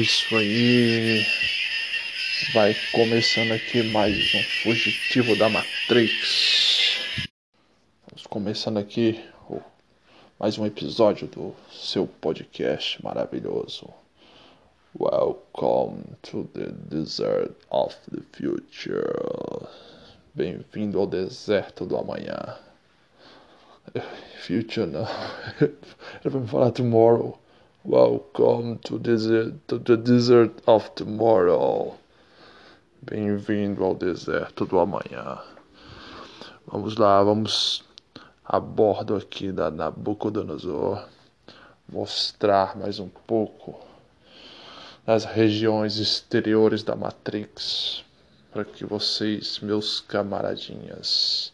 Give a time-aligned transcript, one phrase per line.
[0.00, 1.26] Isso aí.
[2.54, 7.28] Vai começando aqui mais um Fugitivo da Matrix.
[8.08, 9.22] Vamos começando aqui
[10.38, 13.90] mais um episódio do seu podcast maravilhoso.
[14.98, 19.68] Welcome to the desert of the future.
[20.34, 22.56] Bem-vindo ao deserto do amanhã.
[24.40, 25.04] Future não.
[25.60, 27.38] Era pra me falar tomorrow.
[27.82, 31.96] Welcome to, desert, to the desert of tomorrow.
[33.00, 35.38] Bem-vindo ao deserto do amanhã.
[36.66, 37.82] Vamos lá, vamos
[38.44, 41.08] a bordo aqui da Nabucodonosor
[41.90, 43.80] mostrar mais um pouco
[45.06, 48.04] das regiões exteriores da Matrix
[48.52, 51.50] para que vocês, meus camaradinhas,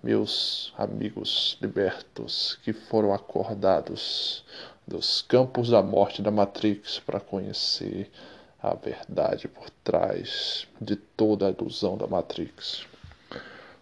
[0.00, 4.44] meus amigos libertos que foram acordados
[4.86, 8.08] dos campos da morte da Matrix para conhecer
[8.62, 12.86] a verdade por trás de toda a ilusão da Matrix.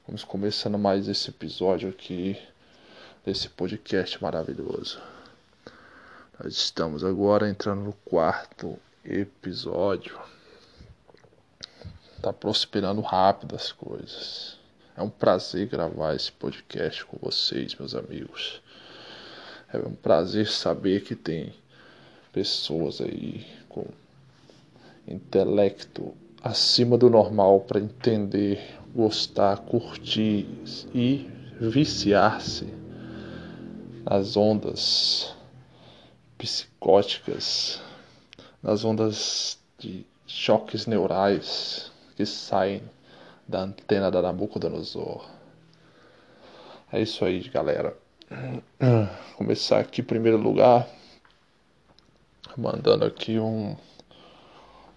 [0.06, 2.40] Vamos começando mais esse episódio aqui
[3.24, 4.98] desse podcast maravilhoso.
[6.42, 10.18] Nós estamos agora entrando no quarto episódio.
[12.22, 14.58] Tá prosperando rápido as coisas.
[14.96, 18.62] É um prazer gravar esse podcast com vocês, meus amigos.
[19.74, 21.52] É um prazer saber que tem
[22.32, 23.84] pessoas aí com
[25.08, 30.46] intelecto acima do normal para entender, gostar, curtir
[30.94, 31.28] e
[31.60, 32.72] viciar-se
[34.04, 35.34] nas ondas
[36.38, 37.80] psicóticas,
[38.62, 42.80] nas ondas de choques neurais que saem
[43.48, 45.28] da antena da Nabucodonosor.
[46.92, 48.03] É isso aí, galera.
[49.36, 50.88] Começar aqui em primeiro lugar,
[52.56, 53.76] mandando aqui um,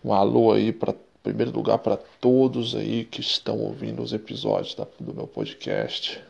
[0.03, 0.93] um alô aí para
[1.23, 6.23] primeiro lugar para todos aí que estão ouvindo os episódios da, do meu podcast,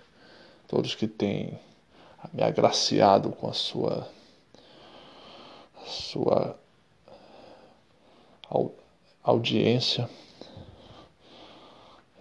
[0.67, 1.59] todos que têm
[2.33, 4.09] me agraciado com a sua
[5.75, 6.55] a sua
[9.23, 10.09] audiência.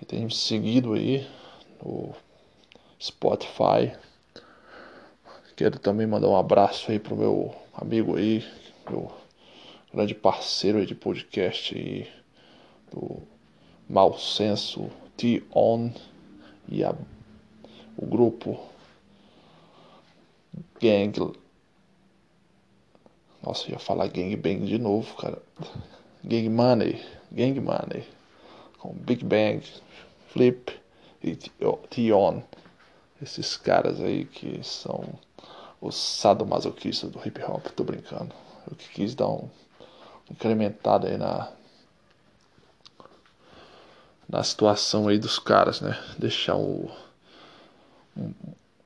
[0.01, 1.27] E tem me seguido aí
[1.83, 2.15] no
[3.01, 3.97] Spotify
[5.57, 8.45] Quero também mandar um abraço aí pro meu amigo aí,
[8.91, 9.11] meu
[9.91, 12.07] grande parceiro aí de podcast aí,
[12.93, 13.23] do
[13.89, 15.91] Mal Senso, T-On
[16.69, 16.95] e a,
[17.97, 18.61] o grupo
[20.79, 21.33] Gang.
[23.43, 25.41] Nossa, ia falar Gang Bang de novo, cara.
[26.23, 27.03] Gang Money,
[27.33, 28.05] Gang Money,
[28.77, 29.63] com Big Bang,
[30.29, 30.79] Flip
[31.23, 32.43] e T-On.
[33.23, 35.19] Esses caras aí que são
[35.81, 38.35] os sadomasoquistas do hip hop, tô brincando.
[38.69, 39.49] Eu que quis dar um
[40.31, 41.53] incrementado aí na
[44.29, 45.97] na situação aí dos caras, né?
[46.19, 46.91] Deixar um,
[48.17, 48.33] um,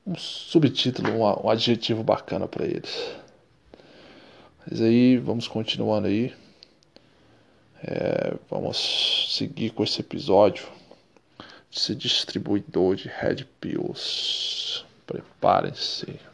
[0.05, 3.15] um subtítulo, um, um adjetivo bacana para eles.
[4.69, 6.33] Mas aí vamos continuando aí.
[7.83, 10.67] É, vamos seguir com esse episódio
[11.71, 14.85] desse distribuidor de Red Pills.
[15.07, 16.30] Preparem-se.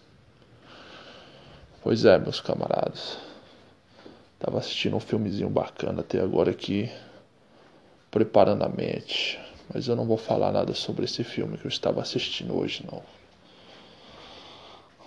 [1.87, 3.17] Pois é, meus camaradas.
[4.37, 6.91] Tava assistindo um filmezinho bacana até agora aqui,
[8.11, 9.39] preparando a mente.
[9.73, 13.01] Mas eu não vou falar nada sobre esse filme que eu estava assistindo hoje, não.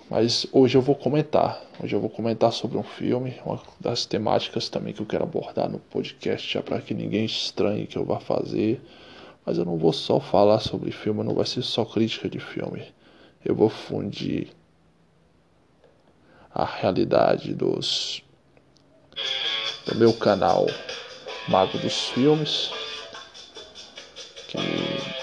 [0.08, 1.62] Mas hoje eu vou comentar.
[1.84, 5.68] Hoje eu vou comentar sobre um filme, uma das temáticas também que eu quero abordar
[5.68, 8.80] no podcast, já para que ninguém estranhe que eu vá fazer.
[9.44, 12.86] Mas eu não vou só falar sobre filme, não vai ser só crítica de filme.
[13.44, 14.48] Eu vou fundir
[16.54, 18.22] a realidade dos
[19.86, 20.66] do meu canal
[21.48, 22.70] Mago dos Filmes,
[24.48, 24.58] que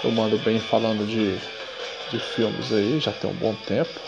[0.03, 1.37] eu mando bem falando de,
[2.11, 3.99] de filmes aí, já tem um bom tempo.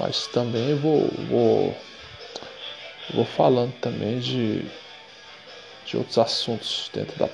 [0.00, 1.76] Mas também vou, vou,
[3.12, 4.64] vou falando também de,
[5.84, 7.28] de outros assuntos dentro da,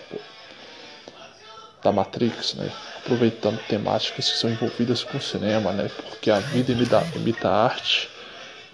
[1.82, 2.70] da Matrix, né?
[3.08, 5.90] aproveitando temáticas que são envolvidas com o cinema, né?
[6.08, 8.10] Porque a vida imita, imita a arte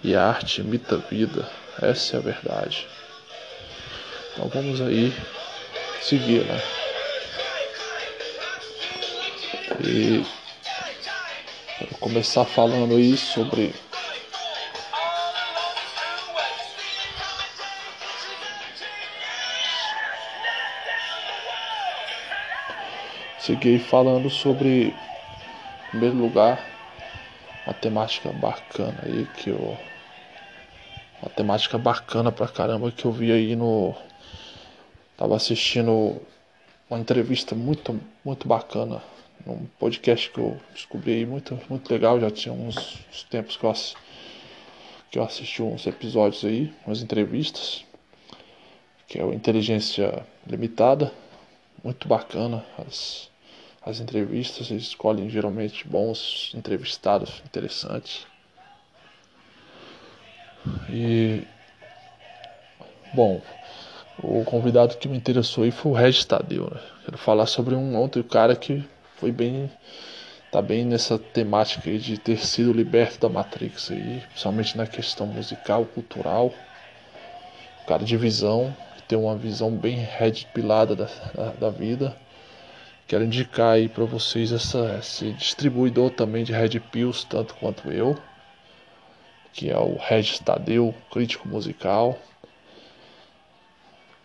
[0.03, 1.47] e a arte imita a vida.
[1.81, 2.87] Essa é a verdade.
[4.33, 5.13] Então vamos aí
[6.01, 6.61] seguir, né?
[9.85, 10.25] E
[11.79, 13.73] vou começar falando aí sobre
[23.45, 26.67] Segui falando sobre, em primeiro lugar,
[27.63, 29.77] uma temática bacana aí que eu
[31.21, 33.93] uma temática bacana pra caramba que eu vi aí no.
[35.15, 36.19] Tava assistindo
[36.89, 38.99] uma entrevista muito, muito bacana
[39.45, 42.19] num podcast que eu descobri aí muito, muito legal.
[42.19, 43.73] Já tinha uns, uns tempos que eu,
[45.11, 47.85] que eu assisti uns episódios aí, umas entrevistas,
[49.07, 51.13] que é o Inteligência Limitada.
[51.83, 53.29] Muito bacana as,
[53.85, 58.25] as entrevistas, eles escolhem geralmente bons entrevistados interessantes.
[60.89, 61.43] E
[63.13, 63.39] bom,
[64.17, 66.81] o convidado que me interessou aí foi o Regis Tadeu, né?
[67.05, 68.83] Quero falar sobre um outro cara que
[69.17, 69.69] foi bem
[70.51, 75.27] tá bem nessa temática aí de ter sido liberto da Matrix aí, principalmente na questão
[75.27, 76.51] musical, cultural.
[77.83, 78.75] O cara de visão,
[79.07, 82.15] tem uma visão bem red pilada da, da, da vida.
[83.07, 88.17] Quero indicar aí para vocês essa, esse distribuidor também de Red Pills, tanto quanto eu,
[89.53, 92.17] que é o Regis Tadeu, crítico musical,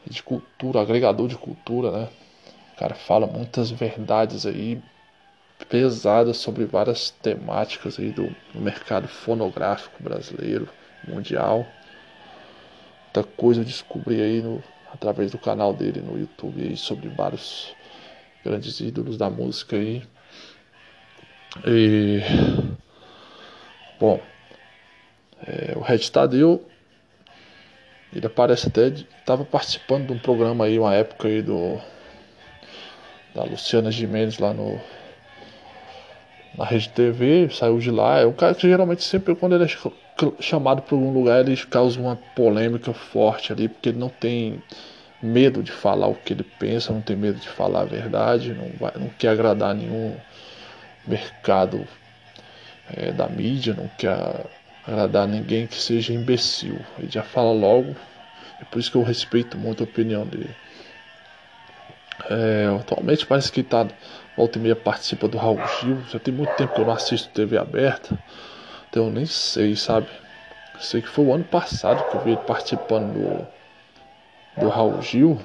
[0.06, 2.08] de cultura, agregador de cultura, né?
[2.72, 4.82] O cara fala muitas verdades aí
[5.68, 10.66] pesadas sobre várias temáticas aí do, do mercado fonográfico brasileiro,
[11.06, 11.66] mundial.
[13.04, 17.74] Muita coisa eu descobri aí no, através do canal dele no YouTube aí sobre vários
[18.44, 20.02] grandes ídolos da música aí.
[21.66, 22.20] E
[23.98, 24.20] bom,
[25.46, 26.64] é, o Red Tadeu
[28.12, 31.78] ele aparece até estava participando de um programa aí uma época aí do
[33.34, 34.80] da Luciana Gimenez lá no
[36.56, 38.18] na Rede TV, saiu de lá.
[38.18, 42.00] É um cara que geralmente sempre quando ele é chamado para algum lugar ele causa
[42.00, 44.62] uma polêmica forte ali, porque ele não tem
[45.22, 48.70] medo de falar o que ele pensa, não tem medo de falar a verdade, não,
[48.78, 50.16] vai, não quer agradar nenhum
[51.06, 51.86] mercado
[52.88, 54.46] é, da mídia, não quer
[54.86, 56.84] agradar ninguém que seja imbecil.
[56.98, 57.96] Ele já fala logo,
[58.60, 60.54] é por isso que eu respeito muito a opinião dele.
[62.28, 63.88] É, atualmente parece que tá
[64.36, 66.02] volta e meia participa do Raul Gil.
[66.08, 68.18] Já tem muito tempo que eu não assisto TV aberta.
[68.88, 70.08] Então eu nem sei, sabe?
[70.78, 73.48] Sei que foi o ano passado que eu vi ele participando do,
[74.60, 75.40] do Raul Gil.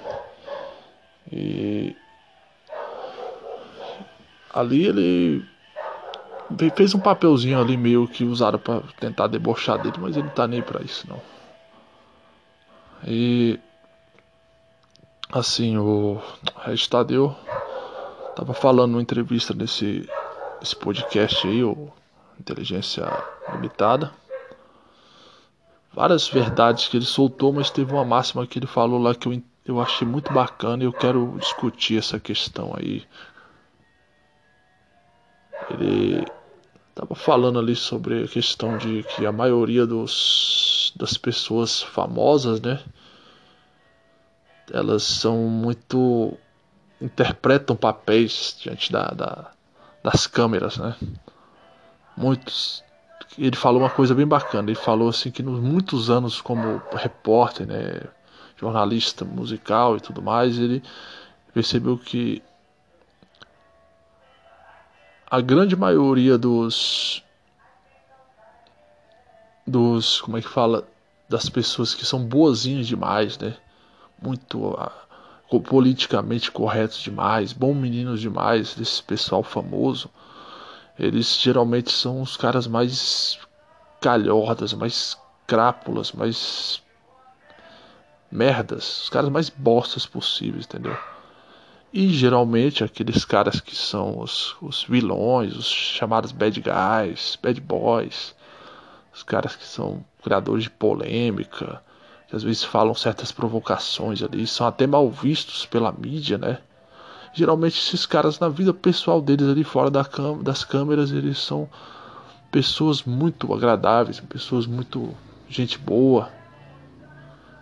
[1.32, 1.96] E
[4.54, 5.44] ali ele
[6.76, 10.48] fez um papelzinho ali meio que usaram para tentar debochar dele, mas ele não tá
[10.48, 11.20] nem para isso não.
[13.08, 13.60] E
[15.32, 16.22] assim, o
[16.60, 20.08] Regis tava falando numa entrevista nesse,
[20.60, 21.92] nesse podcast aí, o
[22.40, 23.06] Inteligência
[23.52, 24.12] Limitada.
[25.96, 29.42] Várias verdades que ele soltou, mas teve uma máxima que ele falou lá que eu,
[29.66, 33.04] eu achei muito bacana e eu quero discutir essa questão aí.
[35.70, 36.26] Ele
[36.94, 42.84] tava falando ali sobre a questão de que a maioria dos, das pessoas famosas, né?
[44.72, 46.38] elas são muito
[47.02, 49.52] interpretam papéis diante da, da,
[50.04, 50.96] das câmeras, né?
[52.18, 52.84] Muitos.
[53.38, 54.70] Ele falou uma coisa bem bacana.
[54.70, 58.02] Ele falou assim que nos muitos anos como repórter, né,
[58.58, 60.82] jornalista musical e tudo mais, ele
[61.54, 62.42] percebeu que
[65.30, 67.24] a grande maioria dos
[69.68, 70.88] dos como é que fala
[71.28, 73.58] das pessoas que são boazinhas demais, né?
[74.22, 80.10] muito uh, politicamente corretos demais, bons meninos demais, desse pessoal famoso,
[80.98, 83.38] eles geralmente são os caras mais
[84.02, 86.82] calhordas, mais crápulas, mais
[88.32, 90.98] merdas, os caras mais bostas possíveis, entendeu?
[91.94, 98.36] E geralmente aqueles caras que são os, os vilões, os chamados bad guys, bad boys,
[99.14, 101.82] os caras que são criadores de polêmica,
[102.28, 106.60] que às vezes falam certas provocações ali, são até mal vistos pela mídia, né?
[107.36, 110.08] Geralmente esses caras na vida pessoal deles ali fora da
[110.42, 111.70] das câmeras, eles são
[112.50, 115.14] pessoas muito agradáveis, pessoas muito
[115.50, 116.32] gente boa.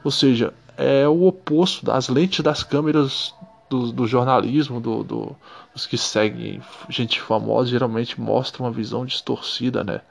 [0.03, 3.34] Ou seja, é o oposto das lentes das câmeras
[3.68, 5.36] do, do jornalismo, do, do,
[5.74, 10.01] dos que seguem gente famosa, geralmente mostram uma visão distorcida, né,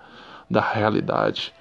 [0.51, 1.55] da realidade.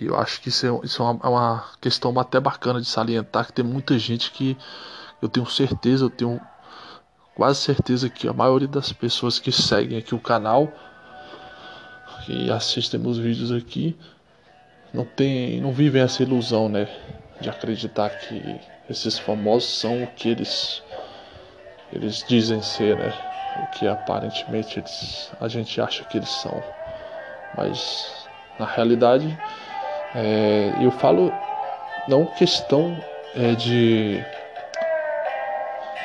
[0.00, 2.88] E eu acho que isso é, isso é uma, é uma questão até bacana de
[2.88, 4.56] salientar, que tem muita gente que
[5.22, 6.40] eu tenho certeza, eu tenho
[7.34, 10.72] quase certeza que a maioria das pessoas que seguem aqui o canal,
[12.24, 13.96] que assistem meus vídeos aqui,
[14.92, 16.88] não tem, não vivem essa ilusão, né,
[17.40, 20.82] de acreditar que esses famosos são o que eles
[21.92, 23.12] eles dizem ser, né?
[23.56, 26.62] O que aparentemente eles, a gente acha que eles são.
[27.56, 29.38] Mas na realidade
[30.14, 31.32] É, eu falo
[32.08, 34.24] não questão é, de.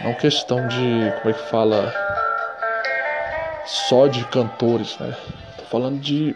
[0.03, 1.11] Não questão de.
[1.17, 1.91] Como é que fala?
[3.65, 5.17] Só de cantores, né?
[5.57, 6.35] Tô falando de,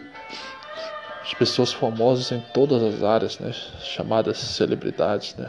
[1.28, 3.52] de pessoas famosas em todas as áreas, né?
[3.80, 5.48] Chamadas celebridades, né?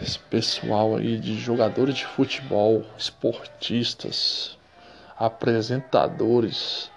[0.00, 4.56] Esse pessoal aí de jogadores de futebol, esportistas,
[5.18, 6.90] apresentadores,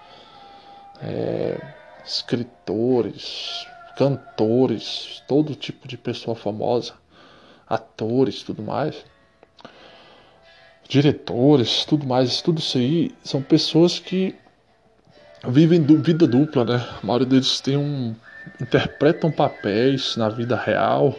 [1.01, 1.59] é,
[2.05, 6.93] escritores, cantores, todo tipo de pessoa famosa,
[7.67, 9.05] atores, tudo mais,
[10.87, 14.35] diretores, tudo mais, tudo isso aí são pessoas que
[15.47, 16.87] vivem vida dupla, né?
[17.01, 18.15] A maioria deles tem um
[18.61, 21.17] interpretam papéis na vida real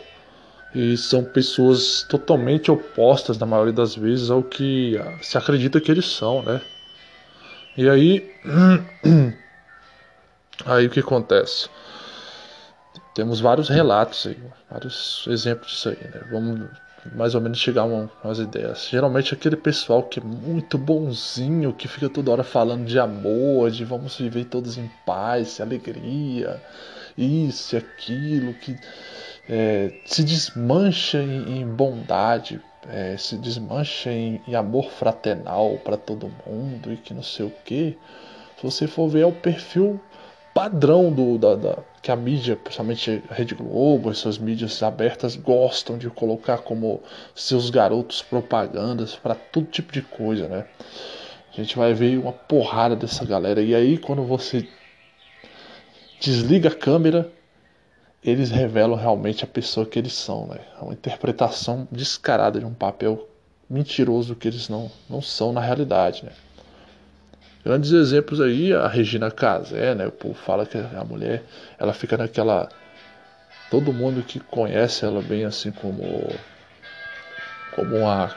[0.74, 6.06] e são pessoas totalmente opostas na maioria das vezes ao que se acredita que eles
[6.06, 6.60] são, né?
[7.76, 8.30] E aí
[10.66, 11.68] aí o que acontece?
[13.14, 16.20] Temos vários relatos aí, vários exemplos disso aí, né?
[16.30, 16.68] Vamos
[17.12, 18.88] mais ou menos chegar a umas ideias.
[18.90, 23.84] Geralmente aquele pessoal que é muito bonzinho, que fica toda hora falando de amor, de
[23.84, 26.60] vamos viver todos em paz, alegria,
[27.16, 28.76] isso e aquilo, que
[29.48, 36.32] é, se desmancha em, em bondade, é, se desmancha em, em amor fraternal para todo
[36.46, 37.98] mundo e que não sei o que.
[38.56, 40.00] Se você for ver é o perfil
[40.54, 45.96] padrão do, da, da, que a mídia, principalmente a Rede Globo, essas mídias abertas, gostam
[45.96, 47.02] de colocar como
[47.34, 50.66] seus garotos propagandas para todo tipo de coisa, né?
[51.50, 53.62] A gente vai ver uma porrada dessa galera.
[53.62, 54.68] E aí, quando você
[56.20, 57.32] desliga a câmera,
[58.22, 60.58] eles revelam realmente a pessoa que eles são, né?
[60.78, 63.26] É uma interpretação descarada de um papel
[63.68, 66.32] mentiroso que eles não, não são na realidade, né?
[67.64, 70.06] Grandes exemplos aí, a Regina Casé, né?
[70.06, 71.42] O povo fala que a mulher,
[71.78, 72.68] ela fica naquela...
[73.70, 76.28] Todo mundo que conhece ela bem assim como...
[77.74, 78.34] Como uma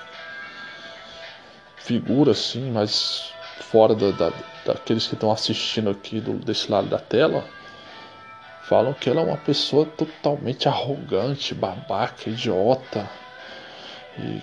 [1.77, 4.33] figura assim, mas fora da, da
[4.65, 7.45] daqueles que estão assistindo aqui do, desse lado da tela,
[8.67, 13.09] Falam que ela é uma pessoa totalmente arrogante, babaca, idiota
[14.19, 14.41] e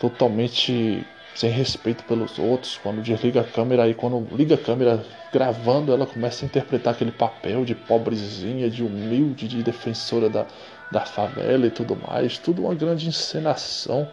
[0.00, 2.78] totalmente sem respeito pelos outros.
[2.82, 7.12] Quando desliga a câmera e quando liga a câmera gravando, ela começa a interpretar aquele
[7.12, 10.46] papel de pobrezinha, de humilde, de defensora da,
[10.90, 12.38] da favela e tudo mais.
[12.38, 14.08] Tudo uma grande encenação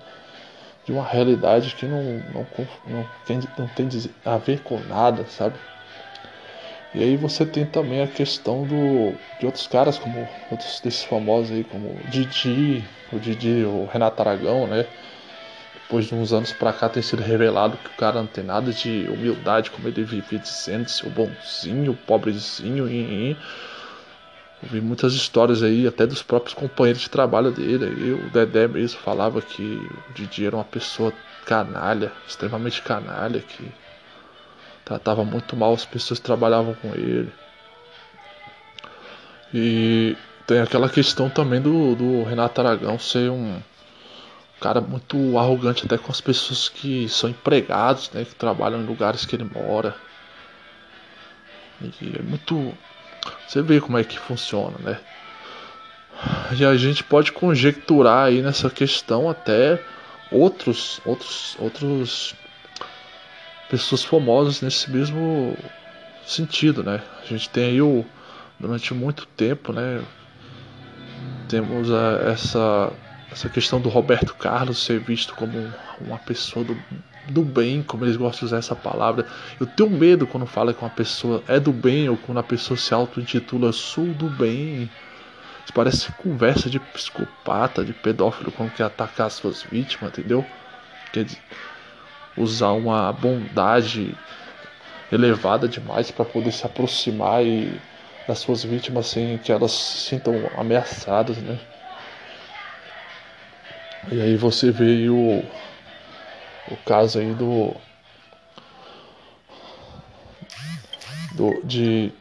[0.85, 2.01] de uma realidade que não,
[2.33, 2.47] não,
[2.87, 3.89] não, tem, não tem
[4.23, 5.55] a ver com nada, sabe?
[6.95, 11.51] E aí você tem também a questão do, de outros caras, como outros desses famosos
[11.51, 14.85] aí, como Didi, o Didi, o Renato Aragão, né?
[15.87, 18.73] Depois de uns anos pra cá tem sido revelado que o cara não tem nada
[18.73, 23.37] de humildade, como ele vivia dizendo, seu bonzinho, pobrezinho, e, e.
[24.61, 27.85] Eu vi muitas histórias aí, até dos próprios companheiros de trabalho dele.
[27.85, 31.13] Aí, o Dedé mesmo falava que o Didi era uma pessoa
[31.45, 33.71] canalha, extremamente canalha, que
[34.83, 37.31] tratava muito mal as pessoas que trabalhavam com ele.
[39.53, 43.61] E tem aquela questão também do, do Renato Aragão ser um
[44.59, 49.25] cara muito arrogante até com as pessoas que são empregados, né, que trabalham em lugares
[49.25, 49.95] que ele mora.
[51.81, 52.75] E é muito
[53.47, 54.99] você vê como é que funciona, né?
[56.57, 59.79] E a gente pode conjecturar aí nessa questão até
[60.31, 62.35] outros outros outros
[63.69, 65.55] pessoas famosas nesse mesmo
[66.25, 67.01] sentido, né?
[67.21, 68.05] A gente tem aí o,
[68.59, 70.01] durante muito tempo, né?
[71.47, 72.91] Temos a, essa
[73.37, 76.75] essa questão do Roberto Carlos ser visto como uma pessoa do,
[77.29, 79.27] do bem, como eles gostam de usar essa palavra.
[79.59, 82.75] Eu tenho medo quando fala que uma pessoa é do bem ou quando a pessoa
[82.75, 84.89] se auto-intitula sou do bem.
[85.63, 90.43] Isso parece conversa de psicopata, de pedófilo, como quer atacar as suas vítimas, entendeu?
[91.13, 91.41] Quer dizer,
[92.35, 94.17] usar uma bondade
[95.11, 97.79] elevada demais para poder se aproximar e
[98.27, 101.59] das suas vítimas sem que elas se sintam ameaçadas, né?
[104.09, 105.43] E aí você vê o,
[106.71, 107.75] o caso aí do,
[111.35, 112.13] do de,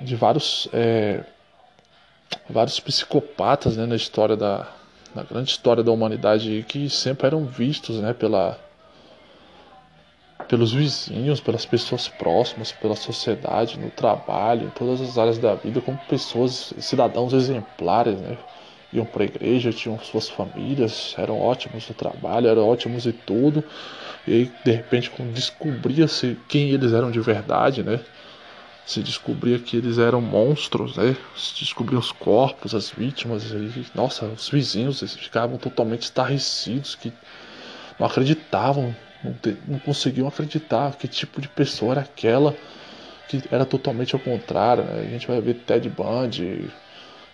[0.00, 1.24] de vários é,
[2.50, 4.66] vários psicopatas né, na história da
[5.14, 8.58] na grande história da humanidade que sempre eram vistos né, pela
[10.48, 15.80] pelos vizinhos, pelas pessoas próximas, pela sociedade, no trabalho, em todas as áreas da vida,
[15.80, 18.36] como pessoas, cidadãos exemplares, né?
[18.94, 23.64] Iam para a igreja, tinham suas famílias, eram ótimos no trabalho, eram ótimos em tudo.
[24.26, 28.00] E aí, de repente, quando descobria-se quem eles eram de verdade, né?
[28.86, 31.16] se descobria que eles eram monstros, né?
[31.36, 37.12] Se descobriam os corpos, as vítimas, e, nossa, os vizinhos eles ficavam totalmente estarrecidos, que
[37.98, 42.54] não acreditavam, não, te, não conseguiam acreditar que tipo de pessoa era aquela,
[43.28, 45.00] que era totalmente ao contrário, né?
[45.00, 46.70] A gente vai ver Ted Bundy,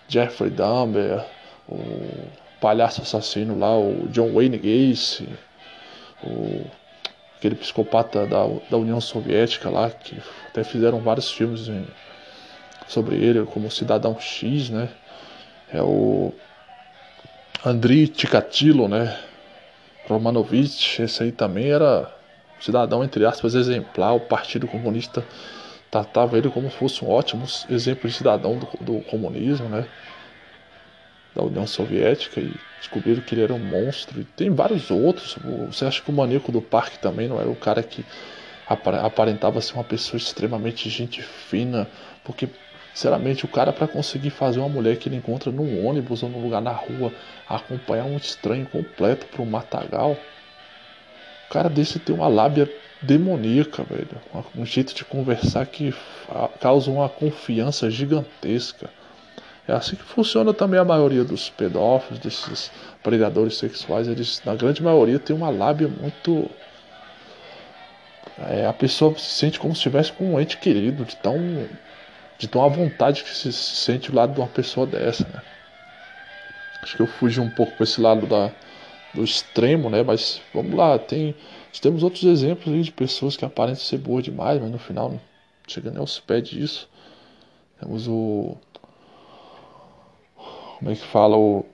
[0.09, 1.25] Jeffrey Dahmer,
[1.71, 2.29] o
[2.61, 5.29] palhaço assassino lá, o John Wayne Gacy,
[6.23, 6.65] o
[7.41, 11.87] aquele psicopata da, da União Soviética lá, que até fizeram vários filmes em,
[12.87, 14.91] sobre ele, como Cidadão X, né?
[15.73, 16.35] É o
[17.65, 19.19] Andriy Tikatilo, né?
[20.07, 22.13] Romanovich, esse aí também era
[22.61, 24.15] cidadão, entre aspas, exemplar.
[24.15, 25.25] O Partido Comunista
[25.91, 29.87] tratava ele como se fosse um ótimo exemplo de cidadão do, do comunismo, né?
[31.35, 34.21] Da União Soviética e descobriram que ele era um monstro.
[34.21, 35.37] E tem vários outros.
[35.69, 38.05] Você acha que o maníaco do parque também não era o cara que
[38.67, 41.89] aparentava ser uma pessoa extremamente gente fina?
[42.25, 42.49] Porque,
[42.93, 46.43] sinceramente, o cara para conseguir fazer uma mulher que ele encontra num ônibus ou num
[46.43, 47.13] lugar na rua
[47.49, 50.13] acompanhar um estranho completo para um matagal,
[51.47, 52.69] o cara desse tem uma lábia
[53.03, 54.21] demoníaca, velho.
[54.57, 55.93] Um jeito de conversar que
[56.61, 58.91] causa uma confiança gigantesca.
[59.71, 62.73] É assim que funciona também a maioria dos pedófilos, desses
[63.05, 64.09] predadores sexuais.
[64.09, 66.51] Eles, na grande maioria, tem uma lábia muito.
[68.37, 71.39] É, a pessoa se sente como se estivesse com um ente querido, de tão,
[72.37, 75.41] de tão à vontade que se sente do lado de uma pessoa dessa, né?
[76.83, 78.51] Acho que eu fugi um pouco para esse lado da,
[79.15, 80.03] do extremo, né?
[80.03, 81.33] Mas vamos lá, tem,
[81.81, 85.21] temos outros exemplos de pessoas que aparentam ser boas demais, mas no final não
[85.69, 86.89] chega nem aos pés disso.
[87.79, 88.57] Temos o
[90.81, 91.67] como é que fala o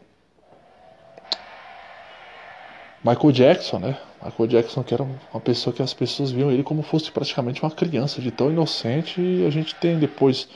[3.05, 3.97] Michael Jackson, né?
[4.21, 7.71] Michael Jackson que era uma pessoa que as pessoas viam ele como fosse praticamente uma
[7.71, 10.49] criança, de tão inocente, e a gente tem depois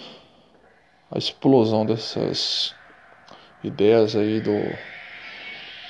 [1.13, 2.75] a explosão dessas
[3.63, 4.77] ideias aí do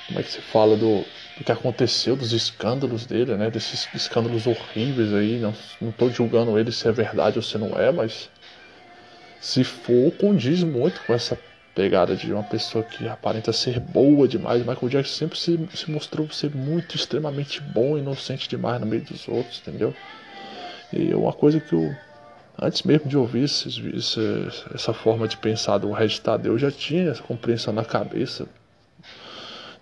[0.05, 1.03] como é que se fala do,
[1.37, 3.49] do que aconteceu, dos escândalos dele, né?
[3.49, 7.91] Desses escândalos horríveis aí, não, tô julgando ele se é verdade ou se não é,
[7.91, 8.29] mas
[9.39, 11.35] se for, condiz muito com essa
[11.81, 14.63] pegada de uma pessoa que aparenta ser boa demais.
[14.63, 19.27] Michael Jackson sempre se, se mostrou ser muito, extremamente bom, inocente demais no meio dos
[19.27, 19.91] outros, entendeu?
[20.93, 21.91] E é uma coisa que eu,
[22.61, 27.73] antes mesmo de ouvir essa forma de pensar do Red eu já tinha essa compreensão
[27.73, 28.45] na cabeça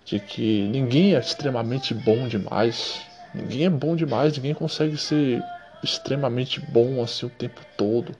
[0.06, 3.02] de que ninguém é extremamente bom demais.
[3.34, 5.42] Ninguém é bom demais, ninguém consegue ser
[5.84, 8.16] extremamente bom assim o tempo todo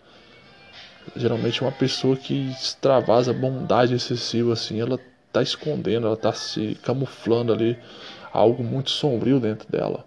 [1.17, 4.99] geralmente uma pessoa que extravasa bondade excessiva assim, ela
[5.33, 7.79] tá escondendo, ela tá se camuflando ali
[8.33, 10.05] algo muito sombrio dentro dela.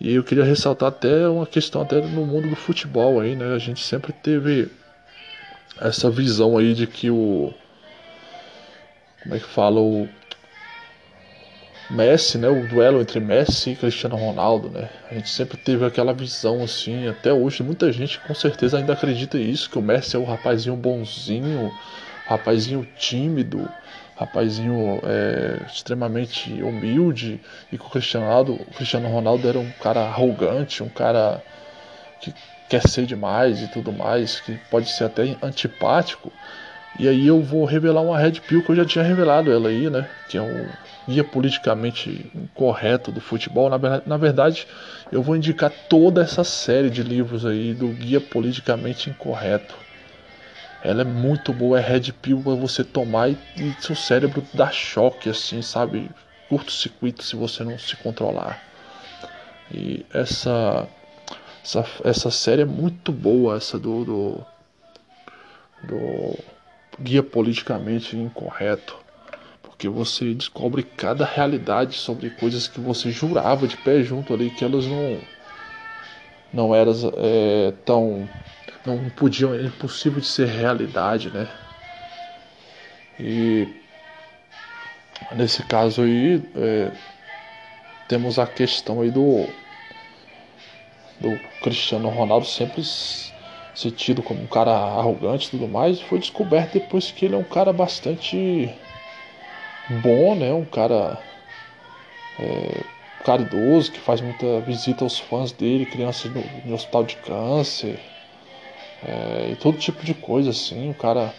[0.00, 3.54] E eu queria ressaltar até uma questão até no mundo do futebol aí, né?
[3.54, 4.70] A gente sempre teve
[5.80, 7.52] essa visão aí de que o
[9.22, 10.08] como é que fala o
[11.90, 14.90] Messi, né, o duelo entre Messi e Cristiano Ronaldo, né?
[15.10, 19.38] A gente sempre teve aquela visão assim, até hoje muita gente com certeza ainda acredita
[19.38, 21.72] isso, que o Messi é o rapazinho bonzinho,
[22.26, 23.70] rapazinho tímido,
[24.14, 27.40] rapazinho é, extremamente humilde,
[27.72, 31.42] e que o Cristiano Ronaldo, o Cristiano Ronaldo era um cara arrogante, um cara
[32.20, 32.34] que
[32.68, 36.30] quer ser demais e tudo mais, que pode ser até antipático.
[36.98, 39.88] E aí eu vou revelar uma Red Pill que eu já tinha revelado ela aí,
[39.88, 40.06] né?
[40.28, 40.68] Que é um
[41.08, 43.70] guia politicamente incorreto do futebol.
[43.70, 44.66] Na, verdade,
[45.10, 49.74] eu vou indicar toda essa série de livros aí do guia politicamente incorreto.
[50.84, 54.70] Ela é muito boa, é Red Pill para você tomar e, e seu cérebro dá
[54.70, 56.10] choque, assim, sabe?
[56.50, 58.62] Curto-circuito se você não se controlar.
[59.72, 60.86] E essa,
[61.64, 64.46] essa, essa série é muito boa, essa do, do,
[65.84, 66.38] do
[67.00, 69.07] guia politicamente incorreto
[69.78, 74.64] porque você descobre cada realidade sobre coisas que você jurava de pé junto ali que
[74.64, 75.20] elas não
[76.52, 78.28] não eram é, tão
[78.84, 81.46] não podiam é impossível de ser realidade né?
[83.20, 83.68] E
[85.36, 86.90] nesse caso aí é,
[88.08, 89.46] temos a questão aí do
[91.20, 96.72] do Cristiano Ronaldo sempre ser tido como um cara arrogante e tudo mais foi descoberto
[96.72, 98.76] depois que ele é um cara bastante
[99.88, 100.52] bom, né?
[100.52, 101.18] Um cara
[102.38, 102.84] é,
[103.24, 107.98] caridoso, que faz muita visita aos fãs dele, crianças no, no hospital de câncer,
[109.02, 110.88] é, e todo tipo de coisa assim.
[110.88, 111.34] Um cara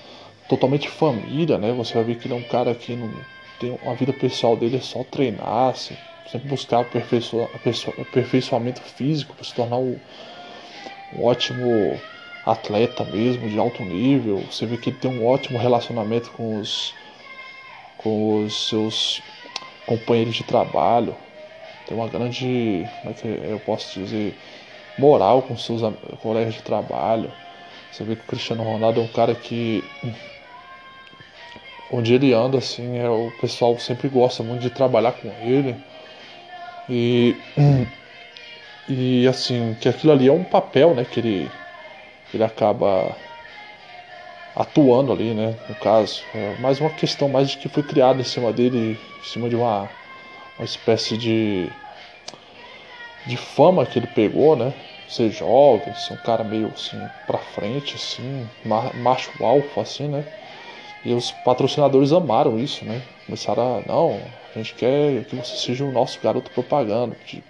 [0.47, 1.71] totalmente família, né?
[1.73, 3.11] Você vai ver que ele é um cara que não
[3.59, 7.49] tem uma vida pessoal dele é só treinar, assim, sempre buscar aperfeiçoa,
[7.99, 9.97] aperfeiçoamento físico para se tornar um,
[11.13, 11.99] um ótimo
[12.45, 14.45] atleta mesmo, de alto nível.
[14.49, 16.95] Você vê que ele tem um ótimo relacionamento com os,
[17.99, 19.21] com os seus
[19.85, 21.15] companheiros de trabalho.
[21.85, 24.35] Tem uma grande, como é que eu posso dizer,
[24.97, 25.81] moral com seus
[26.21, 27.31] colegas de trabalho.
[27.91, 29.83] Você vê que o Cristiano Ronaldo é um cara que
[31.89, 35.75] onde ele anda assim, é o pessoal sempre gosta muito de trabalhar com ele.
[36.87, 37.35] E
[38.87, 41.51] e assim, que aquilo ali é um papel, né, que ele
[42.33, 43.17] ele acaba
[44.55, 46.25] atuando ali, né, no caso.
[46.33, 49.55] É mais uma questão mais de que foi criado em cima dele, em cima de
[49.55, 49.91] uma
[50.57, 51.71] uma espécie de
[53.25, 54.73] de fama que ele pegou, né?
[55.07, 60.23] Ser jovem, ser um cara meio assim pra frente, assim, macho alfa, assim, né?
[61.03, 63.03] E os patrocinadores amaram isso, né?
[63.25, 67.43] Começaram a, não, a gente quer que você seja o nosso garoto propaganda de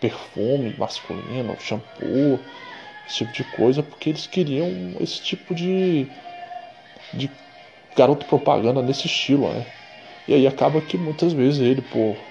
[0.00, 2.40] perfume masculino, shampoo,
[3.06, 6.08] esse tipo de coisa, porque eles queriam esse tipo de,
[7.12, 7.36] de
[7.96, 9.66] garoto propaganda nesse estilo, né?
[10.28, 12.26] E aí acaba que muitas vezes ele, por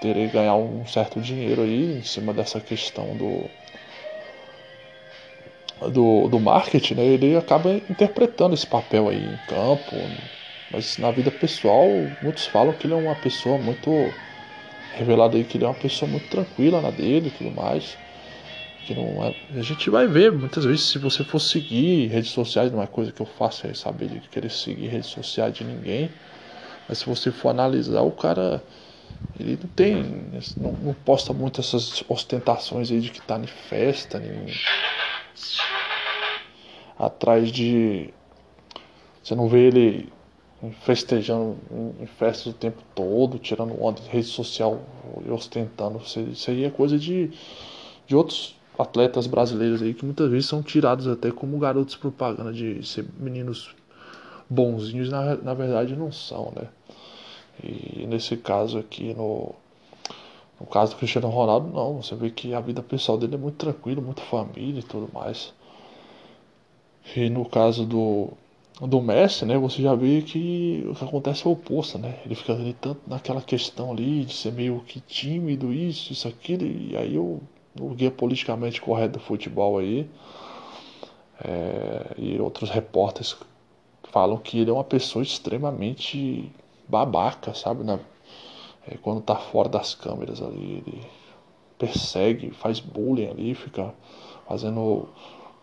[0.00, 3.50] ter ganhar um certo dinheiro aí em cima dessa questão do
[5.92, 10.10] do, do marketing, né, ele acaba interpretando esse papel aí em campo,
[10.68, 14.18] mas na vida pessoal muitos falam que ele é uma pessoa muito
[14.90, 17.98] revelado aí que ele é uma pessoa muito tranquila na dele e tudo mais.
[18.88, 19.34] Que não é...
[19.54, 23.12] A gente vai ver muitas vezes se você for seguir redes sociais, não é coisa
[23.12, 26.08] que eu faço é saber de querer seguir redes sociais de ninguém.
[26.88, 28.62] Mas se você for analisar, o cara
[29.38, 29.94] ele não tem.
[30.56, 34.46] Não, não posta muito essas ostentações aí de que tá em festa, nem
[36.98, 38.08] atrás de.
[39.22, 40.10] Você não vê ele
[40.80, 41.58] festejando
[42.00, 44.80] em festas o tempo todo, tirando onda de rede social
[45.26, 46.00] e ostentando.
[46.32, 47.30] Isso aí é coisa de,
[48.06, 52.86] de outros atletas brasileiros aí que muitas vezes são tirados até como garotos propaganda de
[52.86, 53.74] ser meninos
[54.48, 56.68] bonzinhos, na, na verdade não são, né?
[57.62, 59.52] E nesse caso aqui, no,
[60.60, 62.00] no caso do Cristiano Ronaldo, não.
[62.00, 65.52] Você vê que a vida pessoal dele é muito tranquila, muito família e tudo mais.
[67.16, 68.28] E no caso do,
[68.80, 72.20] do Messi, né, você já vê que o que acontece é o oposto, né?
[72.24, 76.64] Ele fica ali tanto naquela questão ali de ser meio que tímido, isso, isso, aquilo,
[76.64, 77.40] e aí o,
[77.80, 80.08] o guia politicamente correto do futebol aí,
[81.42, 83.36] é, e outros repórteres
[84.10, 86.50] falam que ele é uma pessoa extremamente
[86.88, 87.84] babaca, sabe?
[87.84, 87.98] Na,
[88.86, 91.02] é, quando tá fora das câmeras ali, ele
[91.78, 93.94] persegue, faz bullying ali, fica
[94.48, 95.08] fazendo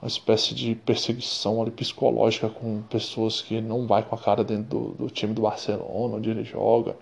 [0.01, 4.63] uma espécie de perseguição ali psicológica com pessoas que não vai com a cara dentro
[4.63, 6.95] do, do time do Barcelona, onde ele joga.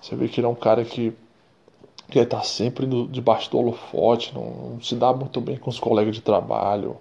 [0.00, 1.12] Você vê que ele é um cara que,
[2.10, 5.70] que ele tá sempre no, debaixo do holofote, não, não, se dá muito bem com
[5.70, 6.96] os colegas de trabalho.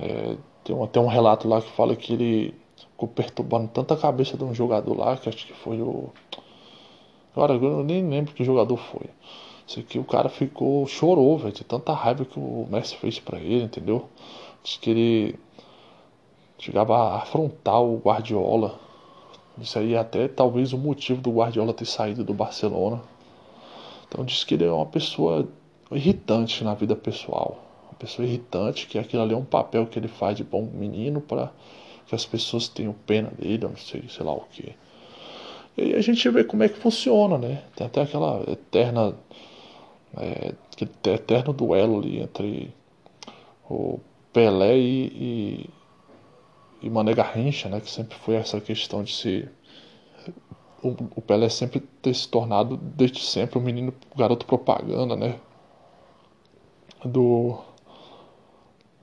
[0.00, 4.44] É, tem, tem um relato lá que fala que ele ficou perturbando tanta cabeça de
[4.44, 6.10] um jogador lá, que acho que foi o.
[7.34, 9.10] Agora eu nem lembro que jogador foi.
[9.66, 13.38] Sei que o cara ficou, chorou, velho, de tanta raiva que o Messi fez para
[13.38, 14.08] ele, entendeu?
[14.62, 15.38] Diz que ele
[16.58, 18.78] chegava a afrontar o Guardiola.
[19.58, 23.02] Isso aí é até talvez o motivo do Guardiola ter saído do Barcelona.
[24.08, 25.48] Então diz que ele é uma pessoa
[25.90, 27.62] irritante na vida pessoal.
[27.88, 31.20] Uma pessoa irritante, que aquilo ali é um papel que ele faz de bom menino
[31.20, 31.52] para
[32.06, 34.74] que as pessoas tenham pena dele, não sei, sei lá o que.
[35.76, 37.62] E aí a gente vê como é que funciona, né?
[37.74, 39.14] Tem até aquela eterna.
[40.16, 42.72] É, aquele eterno duelo ali entre
[43.68, 44.00] o
[44.32, 45.70] Pelé e, e,
[46.82, 47.80] e Mané Garrincha, né?
[47.80, 49.48] Que sempre foi essa questão de se.
[50.86, 55.40] O, o Pelé sempre ter se tornado, desde sempre, um menino, um garoto propaganda, né?
[57.04, 57.58] Do,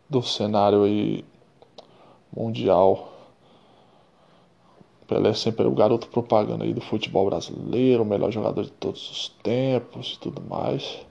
[0.09, 1.25] do cenário aí
[2.33, 3.11] mundial.
[5.07, 9.11] Pelé sempre era o garoto propaganda aí do futebol brasileiro, o melhor jogador de todos
[9.11, 11.05] os tempos e tudo mais.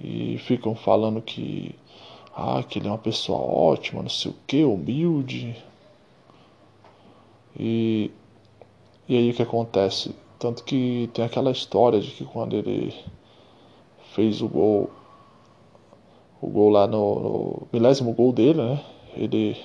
[0.00, 1.76] E ficam falando que,
[2.34, 5.56] ah, que ele é uma pessoa ótima, não sei o que, humilde.
[7.58, 8.10] E,
[9.08, 10.14] e aí o que acontece?
[10.38, 12.94] Tanto que tem aquela história de que quando ele
[14.14, 14.90] fez o gol,
[16.40, 18.84] o gol lá no, no milésimo gol dele, né?
[19.14, 19.56] Ele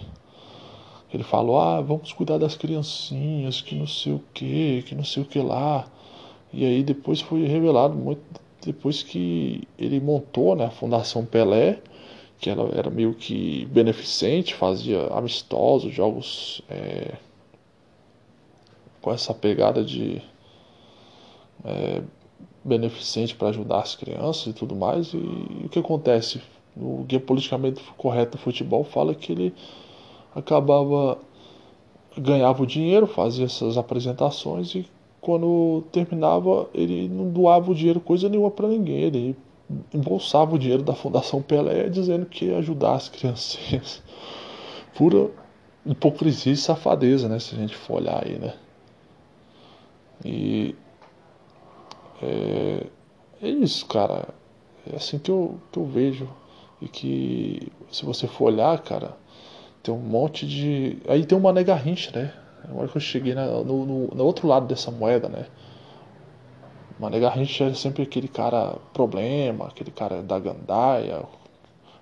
[1.13, 5.23] ele falou: ah, vamos cuidar das criancinhas, que não sei o que, que não sei
[5.23, 5.85] o que lá.
[6.53, 8.21] E aí depois foi revelado, muito
[8.63, 11.79] depois que ele montou né, a Fundação Pelé,
[12.39, 17.15] que ela era meio que beneficente, fazia amistosos, jogos é,
[19.01, 20.21] com essa pegada de
[21.63, 22.01] é,
[22.63, 25.13] beneficente para ajudar as crianças e tudo mais.
[25.13, 26.41] E, e o que acontece
[26.75, 29.53] o guia politicamente correto do futebol fala que ele
[30.33, 31.17] acabava
[32.17, 34.85] ganhava o dinheiro, fazia essas apresentações e
[35.19, 39.37] quando terminava ele não doava o dinheiro coisa nenhuma para ninguém, ele
[39.93, 44.01] embolsava o dinheiro da Fundação Pelé dizendo que ia ajudar as criancinhas.
[44.95, 45.29] Pura
[45.85, 47.39] hipocrisia e safadeza, né?
[47.39, 48.53] Se a gente for olhar aí, né?
[50.23, 50.75] E
[52.21, 52.87] é,
[53.41, 54.29] é isso, cara.
[54.91, 56.29] É assim que eu, que eu vejo.
[56.81, 59.15] E que se você for olhar, cara,
[59.83, 60.97] tem um monte de.
[61.07, 62.33] Aí tem uma nega rincha, né?
[62.67, 65.45] Na hora que eu cheguei na, no, no, no, outro lado dessa moeda, né?
[66.99, 71.23] Mané Garrincha é sempre aquele cara problema, aquele cara da gandaia,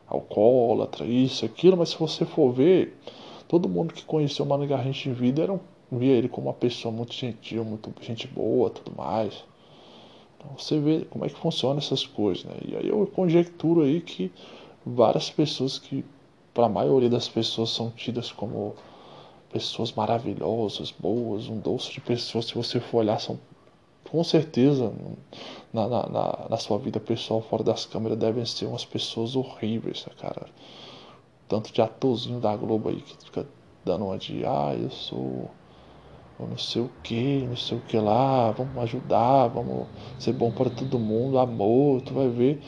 [0.06, 2.98] alcoólatra, isso, aquilo, mas se você for ver,
[3.48, 5.60] todo mundo que conheceu o Mané Garrincha em vida era um,
[5.91, 9.43] via ele como uma pessoa muito gentil, muito gente boa, tudo mais.
[10.38, 12.56] Então você vê como é que funciona essas coisas, né?
[12.65, 14.32] E aí eu conjecturo aí que
[14.86, 16.06] várias pessoas que,
[16.54, 18.75] para a maioria das pessoas, são tidas como
[19.52, 23.39] pessoas maravilhosas, boas, um doce de pessoas, se você for olhar, são
[24.10, 24.91] com certeza
[25.71, 30.13] na, na, na, sua vida pessoal fora das câmeras devem ser umas pessoas horríveis, né,
[30.19, 30.47] cara?
[31.47, 33.47] Tanto de atorzinho da Globo aí que fica
[33.86, 35.49] dando uma de ah, eu sou
[36.39, 40.52] eu não sei o que, não sei o que lá, vamos ajudar, vamos ser bom
[40.52, 42.62] para todo mundo, amor, tu vai ver.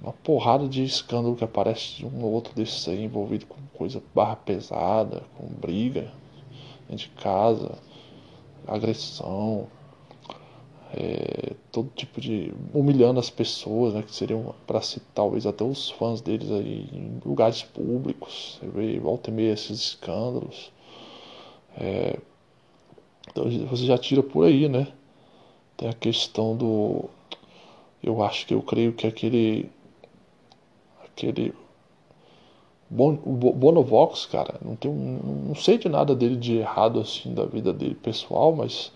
[0.00, 4.02] Uma porrada de escândalo que aparece de um ou outro desses aí envolvido com coisa
[4.14, 6.12] barra pesada, com briga
[6.88, 7.78] de casa,
[8.66, 9.66] agressão,
[10.94, 15.90] é, todo tipo de humilhando as pessoas, né, que seriam para se talvez até os
[15.90, 20.72] fãs deles aí em lugares públicos, você vê volta e meia esses escândalos,
[21.76, 22.18] é,
[23.46, 24.88] então você já tira por aí, né?
[25.76, 27.04] Tem a questão do,
[28.02, 29.70] eu acho que eu creio que aquele,
[31.04, 31.54] aquele
[32.90, 37.70] Bon, Bonovox, cara, não tem não sei de nada dele de errado assim da vida
[37.70, 38.90] dele pessoal, mas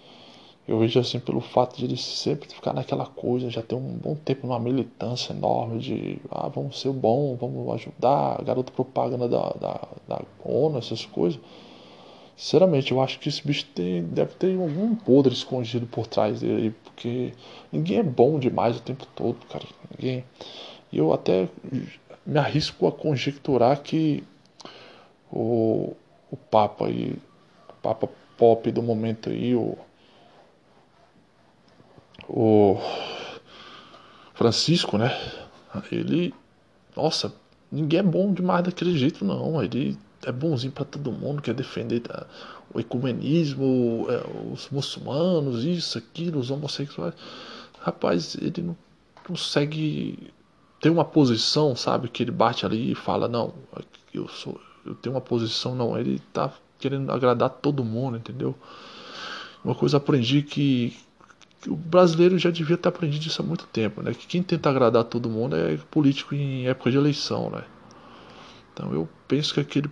[0.66, 4.14] eu vejo assim pelo fato de ele sempre ficar naquela coisa, já tem um bom
[4.14, 9.88] tempo numa militância enorme de ah, vamos ser bom, vamos ajudar, garoto propaganda da, da,
[10.08, 11.38] da ONU, essas coisas.
[12.42, 16.74] Sinceramente, eu acho que esse bicho tem, deve ter algum podre escondido por trás dele,
[16.82, 17.32] porque
[17.70, 19.64] ninguém é bom demais o tempo todo, cara.
[19.96, 20.24] Ninguém.
[20.90, 21.48] E eu até
[22.26, 24.24] me arrisco a conjecturar que
[25.30, 25.94] o,
[26.32, 27.16] o Papa aí,
[27.68, 29.78] o Papa pop do momento aí, o
[32.28, 32.76] o
[34.34, 35.16] Francisco, né?
[35.92, 36.34] Ele,
[36.96, 37.32] nossa,
[37.70, 39.62] ninguém é bom demais daquele jeito, não.
[39.62, 42.26] Ele é bonzinho para todo mundo, quer defender tá,
[42.72, 47.14] o ecumenismo, é, os muçulmanos, isso, aquilo, os homossexuais.
[47.80, 48.76] Rapaz, ele não
[49.26, 50.32] consegue
[50.80, 52.08] ter uma posição, sabe?
[52.08, 53.52] Que ele bate ali e fala: Não,
[54.14, 55.98] eu sou, eu tenho uma posição, não.
[55.98, 58.54] Ele tá querendo agradar todo mundo, entendeu?
[59.64, 60.96] Uma coisa aprendi que
[61.68, 64.12] o brasileiro já devia ter aprendido isso há muito tempo, né?
[64.12, 67.64] Que quem tenta agradar todo mundo é político em época de eleição, né?
[68.72, 69.88] Então eu penso que aquele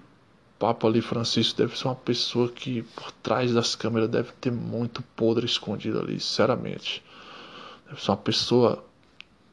[0.60, 5.02] Papa ali, Francisco, deve ser uma pessoa que por trás das câmeras deve ter muito
[5.16, 7.02] podre escondido ali, sinceramente.
[7.88, 8.84] Deve ser uma pessoa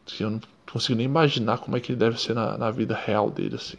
[0.06, 2.94] que eu não consigo nem imaginar como é que ele deve ser na, na vida
[2.94, 3.78] real dele, assim.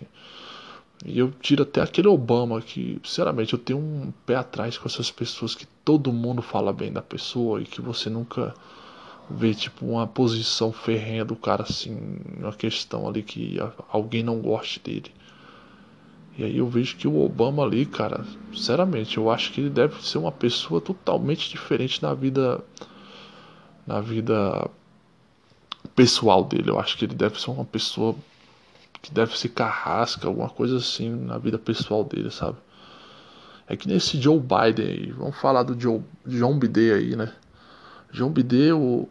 [1.05, 5.11] E eu tiro até aquele Obama que, sinceramente, eu tenho um pé atrás com essas
[5.11, 8.55] pessoas que todo mundo fala bem da pessoa e que você nunca
[9.29, 11.95] vê, tipo, uma posição ferrenha do cara assim,
[12.39, 13.59] uma questão ali que
[13.91, 15.13] alguém não goste dele.
[16.39, 18.25] E aí eu vejo que o Obama ali, cara,
[18.55, 22.65] sinceramente, eu acho que ele deve ser uma pessoa totalmente diferente na vida
[23.85, 24.71] na vida
[25.97, 26.71] pessoal dele.
[26.71, 28.15] Eu acho que ele deve ser uma pessoa
[29.03, 32.57] que deve ser carrasca, alguma coisa assim na vida pessoal dele, sabe?
[33.67, 37.33] É que nesse Joe Biden aí, vamos falar do Joe, John Biden aí, né?
[38.13, 39.09] John Biden, o,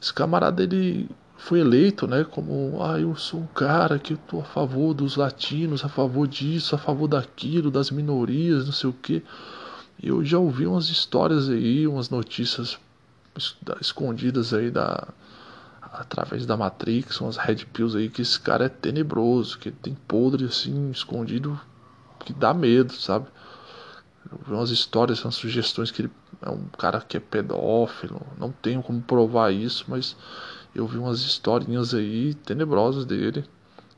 [0.00, 1.08] esse camarada ele
[1.42, 5.84] foi eleito, né, como, ah, eu sou um cara que tô a favor dos latinos,
[5.84, 9.24] a favor disso, a favor daquilo, das minorias, não sei o que.
[10.00, 12.78] Eu já ouvi umas histórias aí, umas notícias
[13.80, 15.08] escondidas aí da
[15.80, 20.44] através da Matrix, umas Red Pills aí, que esse cara é tenebroso, que tem podre
[20.44, 21.60] assim, escondido,
[22.24, 23.26] que dá medo, sabe?
[24.30, 28.52] Eu vi umas histórias, umas sugestões que ele é um cara que é pedófilo, não
[28.52, 30.16] tenho como provar isso, mas
[30.74, 33.44] eu vi umas historinhas aí tenebrosas dele.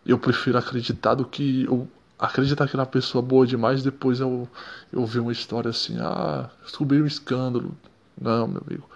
[0.04, 4.20] Eu prefiro acreditar do que eu acreditar que ele é uma pessoa boa demais, depois
[4.20, 4.48] eu,
[4.92, 7.76] eu vi uma história assim, ah, descobri um escândalo.
[8.20, 8.88] Não, meu amigo.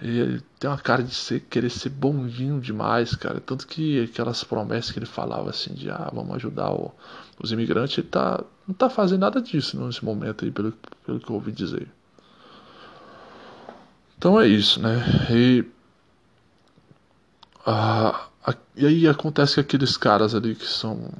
[0.00, 3.40] ele tem uma cara de ser, querer ser bonzinho demais, cara.
[3.40, 6.92] Tanto que aquelas promessas que ele falava assim de ah, vamos ajudar o,
[7.42, 10.72] os imigrantes, ele tá, não tá fazendo nada disso nesse momento aí, pelo,
[11.04, 11.88] pelo que eu ouvi dizer.
[14.16, 15.02] Então é isso, né?
[15.30, 15.64] E,
[17.66, 18.28] ah,
[18.76, 21.10] e aí acontece que aqueles caras ali que são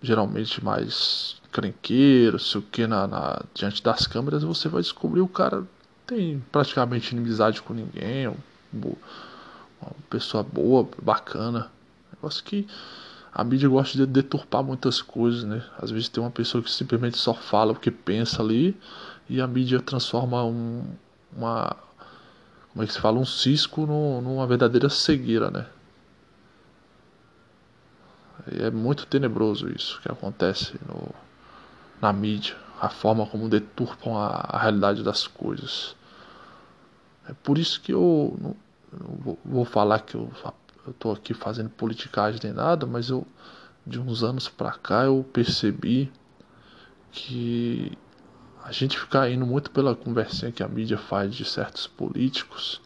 [0.00, 5.28] geralmente mais crenqueiros, sei o que, na, na, diante das câmeras, você vai descobrir o
[5.28, 5.66] cara
[6.08, 8.34] tem praticamente inimizade com ninguém,
[8.72, 11.70] uma pessoa boa, bacana.
[12.14, 12.66] Negócio que
[13.32, 15.62] a mídia gosta de deturpar muitas coisas, né?
[15.78, 18.74] Às vezes tem uma pessoa que simplesmente só fala o que pensa ali
[19.28, 20.82] e a mídia transforma um,
[21.36, 21.76] uma.
[22.72, 23.18] Como é que se fala?
[23.18, 25.66] Um cisco no, numa verdadeira cegueira, né?
[28.52, 31.14] E é muito tenebroso isso que acontece no,
[32.00, 35.96] na mídia, a forma como deturpam a, a realidade das coisas.
[37.28, 38.56] É por isso que eu não,
[38.92, 40.30] não vou, vou, falar que eu
[40.88, 43.26] estou aqui fazendo politicagem nem nada, mas eu
[43.86, 46.12] de uns anos para cá eu percebi
[47.10, 47.96] que
[48.62, 52.82] a gente fica indo muito pela conversinha que a mídia faz de certos políticos,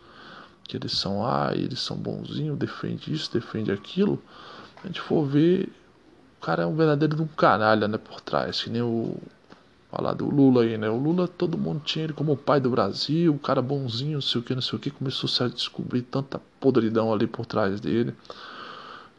[0.62, 4.22] que eles são ah, eles são bonzinhos, defende isso, defende aquilo.
[4.82, 5.72] A gente for ver,
[6.38, 9.16] o cara é um verdadeiro de um canalha, né, por trás, que nem o
[9.92, 10.88] falar do Lula aí, né?
[10.88, 14.22] O Lula, todo mundo tinha ele como o pai do Brasil, o cara bonzinho, não
[14.22, 17.78] sei o que, não sei o que, começou a descobrir tanta podridão ali por trás
[17.78, 18.14] dele.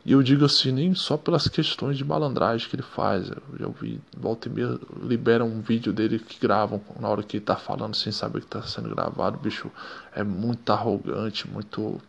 [0.06, 3.30] E eu digo assim, nem só pelas questões de malandragem que ele faz.
[3.30, 7.38] Eu já ouvi, volta e meia, libera um vídeo dele que gravam na hora que
[7.38, 9.38] ele tá falando sem saber que tá sendo gravado.
[9.38, 9.72] O bicho
[10.14, 12.02] é muito arrogante, muito.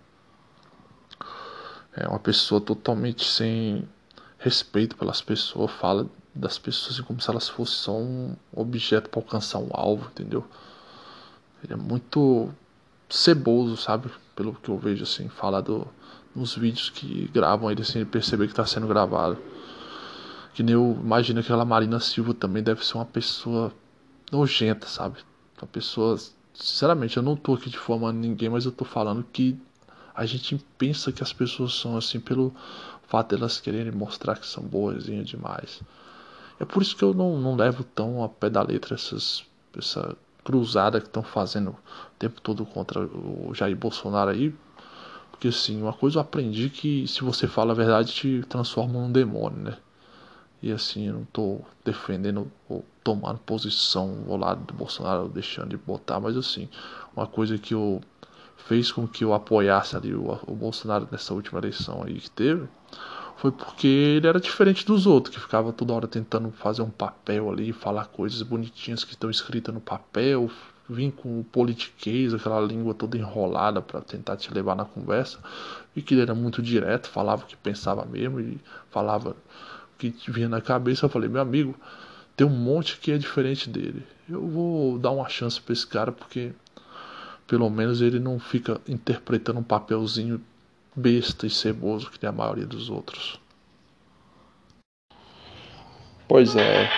[1.96, 3.88] É uma pessoa totalmente sem
[4.38, 9.20] respeito pelas pessoas, fala das pessoas assim, como se elas fossem só um objeto para
[9.20, 10.44] alcançar um alvo, entendeu?
[11.62, 12.50] Ele é muito
[13.08, 14.10] ceboso, sabe?
[14.34, 15.86] Pelo que eu vejo assim, falar do,
[16.34, 19.38] nos vídeos que gravam ele sem assim, perceber que está sendo gravado.
[20.52, 23.72] Que nem eu imagino que aquela Marina Silva também deve ser uma pessoa
[24.30, 25.18] nojenta, sabe?
[25.60, 26.16] Uma pessoa.
[26.52, 29.58] Sinceramente, eu não tô aqui difamando ninguém, mas eu tô falando que
[30.14, 32.54] a gente pensa que as pessoas são assim pelo
[33.08, 35.82] fato de quererem mostrar que são boazinhas demais.
[36.58, 39.44] É por isso que eu não, não levo tão a pé da letra essas,
[39.76, 41.76] essa cruzada que estão fazendo o
[42.18, 44.54] tempo todo contra o Jair Bolsonaro aí.
[45.30, 49.10] Porque assim, uma coisa eu aprendi que se você fala a verdade te transforma num
[49.10, 49.76] demônio, né?
[50.62, 55.76] E assim, eu não tô defendendo ou tomando posição ao lado do Bolsonaro, deixando de
[55.76, 56.70] botar, mas assim,
[57.14, 58.00] uma coisa que eu
[58.56, 62.68] fez com que eu apoiasse ali o, o Bolsonaro nessa última eleição aí que teve
[63.36, 67.50] foi porque ele era diferente dos outros, que ficava toda hora tentando fazer um papel
[67.50, 70.50] ali, falar coisas bonitinhas que estão escritas no papel,
[70.88, 75.38] vir com o politiquês, aquela língua toda enrolada para tentar te levar na conversa,
[75.94, 78.58] e que ele era muito direto, falava o que pensava mesmo e
[78.90, 81.06] falava o que vinha na cabeça.
[81.06, 81.74] Eu falei, meu amigo,
[82.36, 84.06] tem um monte que é diferente dele.
[84.28, 86.52] Eu vou dar uma chance para esse cara porque
[87.46, 90.40] pelo menos ele não fica interpretando um papelzinho
[90.94, 93.38] besta e ceboso que nem a maioria dos outros.
[96.26, 96.88] Pois é.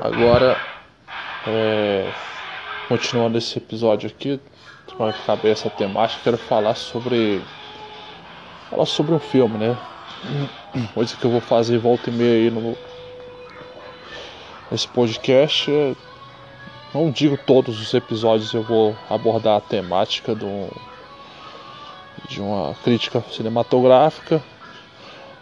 [0.00, 0.56] Agora,
[1.46, 2.12] é,
[2.88, 4.40] continuando esse episódio aqui,
[4.96, 7.42] com a cabeça temática, quero falar sobre
[8.70, 9.78] falar sobre um filme, né?
[10.94, 12.76] Coisa que eu vou fazer volta e meia aí no
[14.70, 15.70] nesse podcast.
[16.94, 20.68] Não digo todos os episódios eu vou abordar a temática do
[22.28, 24.42] de uma crítica cinematográfica,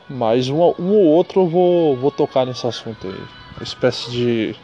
[0.09, 3.23] mas um, um ou outro eu vou, vou tocar nesse assunto aí.
[3.57, 4.57] Uma espécie de.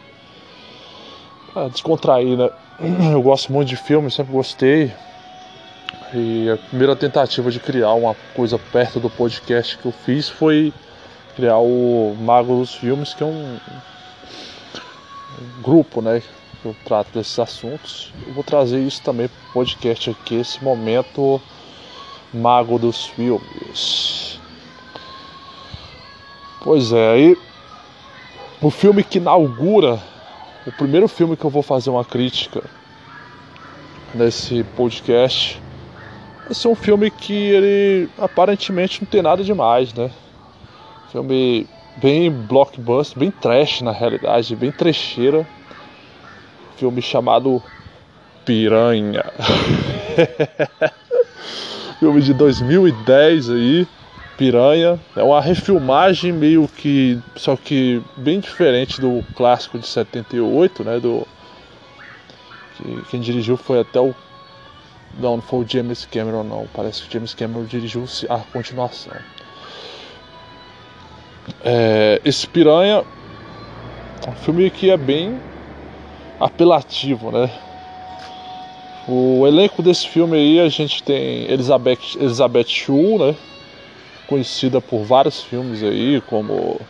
[1.72, 2.50] Descontrair, né?
[3.12, 4.92] Eu gosto muito de filme, sempre gostei.
[6.12, 10.72] E a primeira tentativa de criar uma coisa perto do podcast que eu fiz foi
[11.34, 13.58] criar o Mago dos Filmes, que é um
[15.62, 16.22] grupo, né?
[16.64, 18.12] Eu trato desses assuntos.
[18.26, 21.40] Eu vou trazer isso também para o podcast aqui, esse momento
[22.32, 24.40] mago dos filmes.
[26.62, 27.38] Pois é, aí
[28.60, 30.02] o filme que inaugura,
[30.66, 32.62] o primeiro filme que eu vou fazer uma crítica
[34.14, 35.62] nesse podcast,
[36.50, 40.10] esse é um filme que ele aparentemente não tem nada demais, né?
[41.12, 45.46] Filme bem blockbuster, bem trash na realidade, bem trecheira.
[46.76, 47.62] Filme chamado
[48.44, 49.24] Piranha.
[51.98, 53.88] filme de 2010 aí,
[54.36, 55.00] Piranha.
[55.16, 57.18] É uma refilmagem meio que.
[57.34, 61.00] Só que bem diferente do clássico de 78, né?
[61.00, 61.26] Do.
[62.76, 64.14] Que, quem dirigiu foi até o
[65.18, 66.68] Não, não foi o James Cameron, não.
[66.74, 69.16] Parece que o James Cameron dirigiu a continuação.
[71.64, 73.04] É, esse Piranha
[74.26, 75.38] é um filme que é bem
[76.40, 77.50] apelativo, né?
[79.08, 83.36] O elenco desse filme aí a gente tem Elizabeth, Elizabeth Shue, né?
[84.26, 86.80] Conhecida por vários filmes aí, como.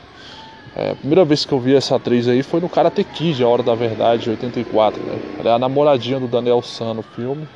[0.74, 3.48] É, a primeira vez que eu vi essa atriz aí foi no Karate Kid, A
[3.48, 5.18] Hora da Verdade, 84, né?
[5.38, 7.48] Ela é a namoradinha do Daniel San no filme.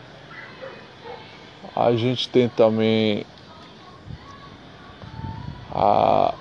[1.74, 3.24] A gente tem também
[5.72, 6.34] a,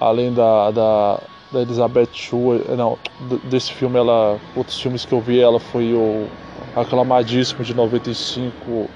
[0.00, 1.20] além da, da,
[1.52, 2.98] da Elizabeth Shue, não,
[3.44, 6.28] desse filme ela, outros filmes que eu vi ela foi o
[6.76, 8.88] aclamadíssimo de 95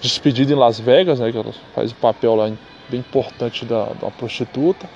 [0.00, 2.50] Despedida em Las Vegas, né, que ela faz o papel lá
[2.90, 4.88] bem importante da, da prostituta.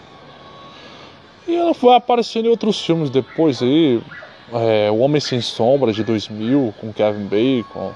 [1.46, 4.02] E ela foi aparecendo em outros filmes depois aí,
[4.52, 7.94] é, O Homem Sem Sombra de 2000 com Kevin Bacon.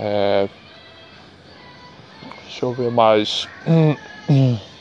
[0.00, 0.48] É,
[2.44, 3.46] deixa eu ver mais.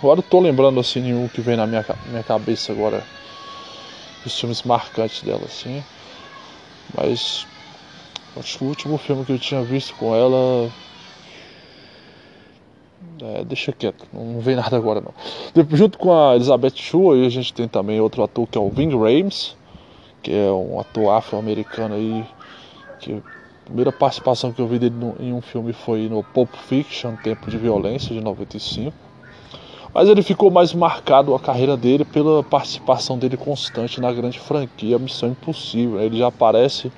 [0.00, 3.02] Agora eu tô lembrando assim nenhum que vem na minha, minha cabeça agora.
[4.24, 5.82] Os filmes marcantes dela, assim.
[6.96, 7.46] Mas
[8.38, 10.70] acho que o último filme que eu tinha visto com ela.
[13.20, 15.12] É, deixa quieto, não vem nada agora não.
[15.76, 18.96] Junto com a Elizabeth Shue, a gente tem também outro ator que é o Ving
[18.96, 19.56] Rhames,
[20.22, 22.24] que é um ator afro-americano aí.
[23.00, 26.54] Que a primeira participação que eu vi dele no, em um filme foi no Pulp
[26.54, 29.07] Fiction, Tempo de Violência, de 95.
[29.98, 34.96] Mas ele ficou mais marcado a carreira dele pela participação dele constante na grande franquia
[34.96, 36.00] Missão Impossível.
[36.00, 36.92] Ele já aparece,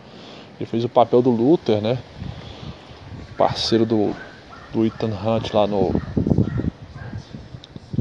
[0.58, 1.96] ele fez o papel do Luther, né?
[3.38, 4.14] Parceiro do,
[4.70, 5.94] do Ethan Hunt lá no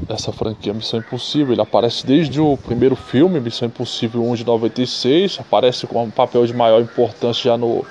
[0.10, 1.54] essa franquia Missão Impossível.
[1.54, 6.46] Ele aparece desde o primeiro filme, Missão Impossível 1 de 96, aparece com um papel
[6.46, 7.86] de maior importância já no,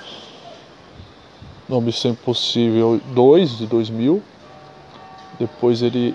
[1.70, 4.22] no Missão Impossível 2 de 2000.
[5.40, 6.14] Depois ele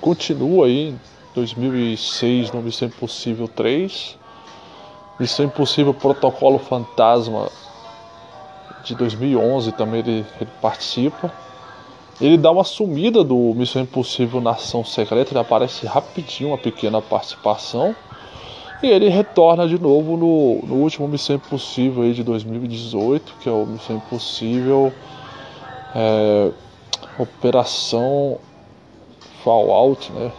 [0.00, 1.00] continua aí em
[1.34, 4.18] 2006 no Missão Impossível 3,
[5.18, 7.50] Missão Impossível Protocolo Fantasma
[8.84, 11.32] de 2011 também ele, ele participa.
[12.20, 17.94] Ele dá uma sumida do Missão Impossível Nação Secreta, ele aparece rapidinho, uma pequena participação.
[18.82, 23.52] E ele retorna de novo no, no último Missão Impossível aí de 2018, que é
[23.52, 24.92] o Missão Impossível
[25.94, 26.50] é,
[27.18, 28.38] Operação
[29.44, 30.32] Fallout, né?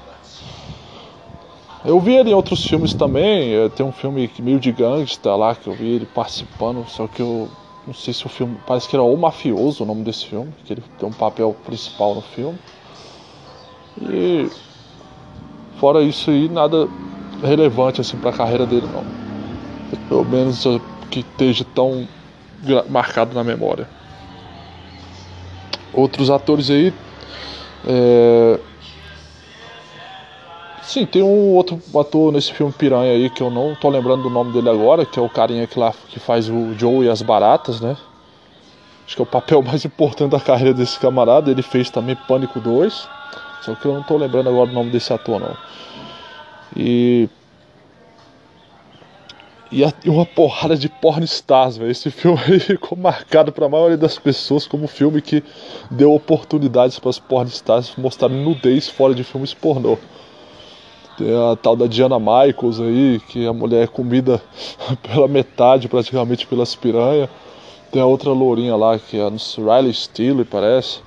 [1.83, 3.55] Eu vi ele em outros filmes também.
[3.55, 7.21] É, tem um filme meio de gangsta lá que eu vi ele participando, só que
[7.21, 7.49] eu
[7.85, 8.57] não sei se o filme.
[8.67, 12.15] Parece que era O Mafioso o nome desse filme, que ele tem um papel principal
[12.15, 12.57] no filme.
[14.01, 14.49] E.
[15.79, 16.87] Fora isso aí, nada
[17.43, 19.03] relevante assim pra carreira dele não.
[20.07, 20.63] Pelo menos
[21.09, 22.07] que esteja tão
[22.87, 23.89] marcado na memória.
[25.91, 26.93] Outros atores aí.
[27.87, 28.59] É,
[30.91, 34.29] Sim, tem um outro ator nesse filme Piranha aí que eu não tô lembrando do
[34.29, 37.21] nome dele agora, que é o carinha que lá que faz o Joe e as
[37.21, 37.95] Baratas, né?
[39.05, 41.49] Acho que é o papel mais importante da carreira desse camarada.
[41.49, 43.07] Ele fez também Pânico 2,
[43.61, 45.55] só que eu não tô lembrando agora o nome desse ator não.
[46.75, 47.29] E
[49.71, 51.89] e uma porrada de porn stars, velho.
[51.89, 55.41] Esse filme ficou marcado para a maioria das pessoas como um filme que
[55.89, 59.97] deu oportunidades para as porn stars mostrarem nudez fora de filmes pornô.
[61.22, 64.41] Tem a tal da Diana Michaels aí, que a mulher é comida
[65.07, 67.30] pela metade praticamente pelas piranhas.
[67.91, 70.99] Tem a outra lourinha lá, que é a Riley Steele, parece.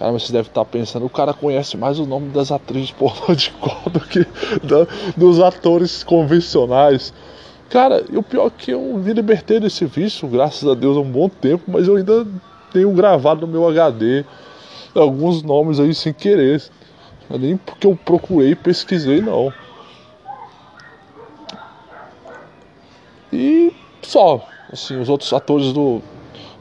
[0.00, 3.50] Cara, você deve estar pensando, o cara conhece mais o nome das atrizes pornô de
[3.52, 4.26] cor do que
[4.64, 4.84] da,
[5.16, 7.14] dos atores convencionais.
[7.70, 11.00] Cara, e o pior é que eu me libertei desse vício, graças a Deus, há
[11.00, 12.26] um bom tempo, mas eu ainda
[12.72, 14.24] tenho gravado no meu HD
[14.92, 16.60] alguns nomes aí sem querer.
[17.28, 19.52] Não é nem porque eu procurei pesquisei, não.
[23.32, 26.02] E só, assim, os outros atores do,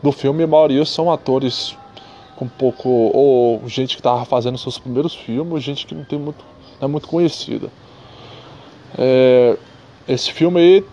[0.02, 1.76] do filme, a maioria são atores
[2.36, 2.90] com pouco.
[2.90, 6.44] ou gente que tava fazendo seus primeiros filmes, gente que não tem muito.
[6.80, 7.70] não é muito conhecida.
[8.98, 9.58] É,
[10.08, 10.86] esse filme aí,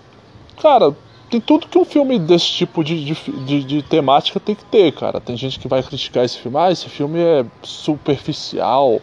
[0.60, 0.94] cara,
[1.30, 3.14] tem tudo que um filme desse tipo de, de,
[3.44, 5.20] de, de, temática tem que ter, cara.
[5.20, 9.00] Tem gente que vai criticar esse filme, ah, esse filme é superficial,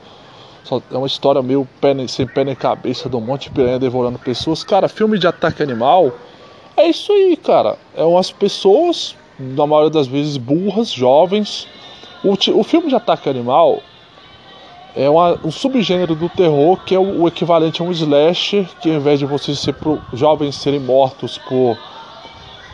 [0.92, 4.18] é uma história meio pé, sem pé nem cabeça de um monte de piranha devorando
[4.18, 4.64] pessoas.
[4.64, 6.12] Cara, filme de ataque animal
[6.76, 7.78] é isso aí, cara.
[7.96, 11.68] É umas pessoas, na maioria das vezes burras, jovens.
[12.24, 13.80] O, o filme de ataque animal
[14.96, 18.90] é uma, um subgênero do terror que é o, o, equivalente a um slasher, que
[18.90, 21.78] ao invés de vocês ser pro, jovens serem mortos por,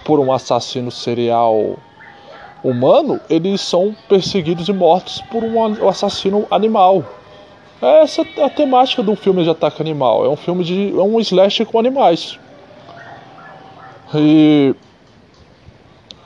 [0.05, 1.77] por um assassino serial
[2.63, 7.03] humano, eles são perseguidos e mortos por um assassino animal.
[7.81, 10.23] Essa é a temática um filme de ataque animal.
[10.23, 10.91] É um filme de.
[10.91, 12.37] é um slash com animais.
[14.13, 14.75] E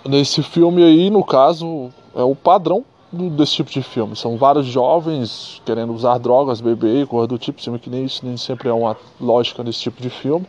[0.05, 4.15] nesse filme aí, no caso, é o padrão desse tipo de filme.
[4.15, 8.35] São vários jovens querendo usar drogas, beber coisa do tipo, sendo que nem isso nem
[8.35, 10.45] sempre é uma lógica nesse tipo de filme.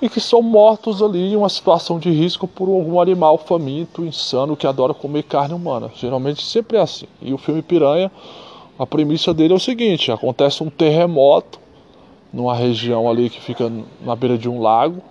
[0.00, 4.56] E que são mortos ali em uma situação de risco por algum animal faminto, insano,
[4.56, 5.90] que adora comer carne humana.
[5.94, 7.06] Geralmente sempre é assim.
[7.20, 8.10] E o filme Piranha,
[8.78, 11.58] a premissa dele é o seguinte: acontece um terremoto
[12.32, 13.72] numa região ali que fica
[14.04, 15.02] na beira de um lago,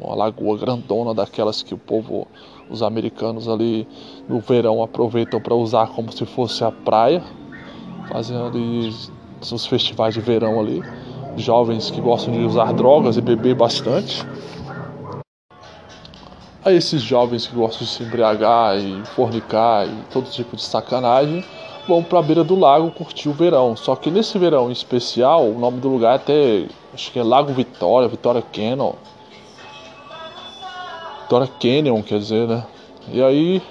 [0.00, 2.26] uma lagoa grandona daquelas que o povo,
[2.68, 3.86] os americanos ali
[4.28, 7.22] no verão aproveitam para usar como se fosse a praia,
[8.08, 8.92] fazendo ali
[9.40, 10.82] seus festivais de verão ali.
[11.36, 14.26] Jovens que gostam de usar drogas e beber bastante.
[16.64, 21.44] A esses jovens que gostam de se embriagar e fornicar e todo tipo de sacanagem
[21.86, 23.76] vão para a beira do lago curtir o verão.
[23.76, 27.22] Só que nesse verão em especial, o nome do lugar é até acho que é
[27.22, 28.92] Lago Vitória, Vitória Canyon
[31.28, 32.64] Dora Canyon, quer dizer, né?
[33.12, 33.62] E aí,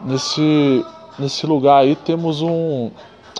[0.00, 0.84] nesse,
[1.18, 2.90] nesse lugar aí temos um,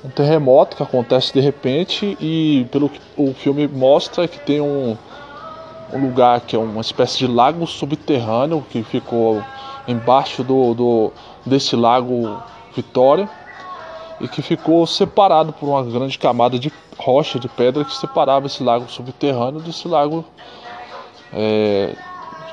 [0.05, 4.97] um terremoto que acontece de repente e pelo que o filme mostra que tem um,
[5.93, 9.43] um lugar que é uma espécie de lago subterrâneo que ficou
[9.87, 11.13] embaixo do, do
[11.47, 12.43] desse lago
[12.77, 13.29] Vitória
[14.21, 18.63] e que ficou separado por uma grande camada de rocha de pedra que separava esse
[18.63, 20.25] lago subterrâneo desse lago
[21.33, 21.95] é,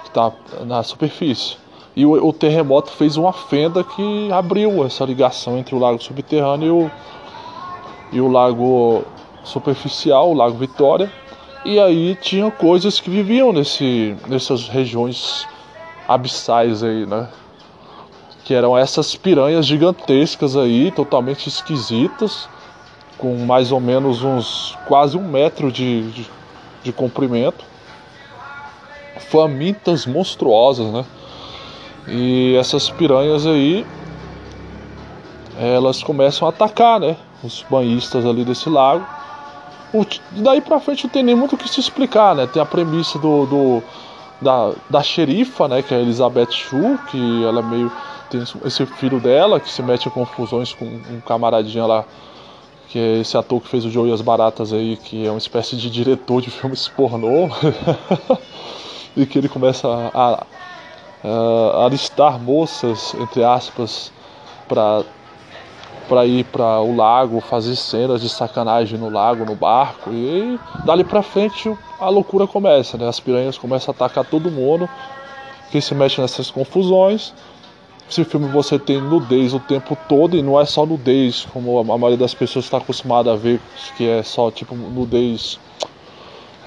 [0.05, 0.31] está
[0.65, 1.57] na superfície.
[1.95, 6.67] E o, o, terremoto fez uma fenda que abriu essa ligação entre o lago subterrâneo
[6.67, 6.91] e o,
[8.17, 9.03] e o lago
[9.43, 11.11] superficial, o lago Vitória.
[11.63, 15.47] E aí tinha coisas que viviam nesse, nessas regiões
[16.07, 17.27] abissais aí, né?
[18.45, 22.47] Que eram essas piranhas gigantescas aí, totalmente esquisitas,
[23.17, 26.29] com mais ou menos uns quase um metro de, de,
[26.83, 27.65] de comprimento
[29.29, 31.05] famintas monstruosas, né?
[32.07, 33.85] E essas piranhas aí,
[35.57, 37.17] elas começam a atacar, né?
[37.43, 39.05] Os banhistas ali desse lago.
[40.31, 42.47] Daí pra frente não tem nem muito o que se explicar, né?
[42.47, 43.83] Tem a premissa do, do
[44.41, 45.81] da, da xerifa, né?
[45.81, 47.91] Que é a Elizabeth Shue, que ela é meio.
[48.43, 52.05] Tem esse filho dela que se mete em confusões com um camaradinha lá
[52.89, 55.75] que é esse ator que fez o Joey as Baratas aí, que é uma espécie
[55.75, 57.49] de diretor de filmes pornô.
[59.17, 60.45] e que ele começa a,
[61.23, 64.11] a, a listar moças, entre aspas,
[64.67, 65.03] para
[66.07, 70.11] para ir para o lago, fazer cenas de sacanagem no lago, no barco.
[70.11, 73.07] E dali para frente a loucura começa, né?
[73.07, 74.87] As piranhas começam a atacar todo mundo
[75.71, 77.33] que se mexe nessas confusões.
[78.09, 81.83] Esse filme você tem nudez o tempo todo e não é só nudez, como a
[81.83, 83.59] maioria das pessoas está acostumada a ver,
[83.97, 85.59] que é só tipo nudez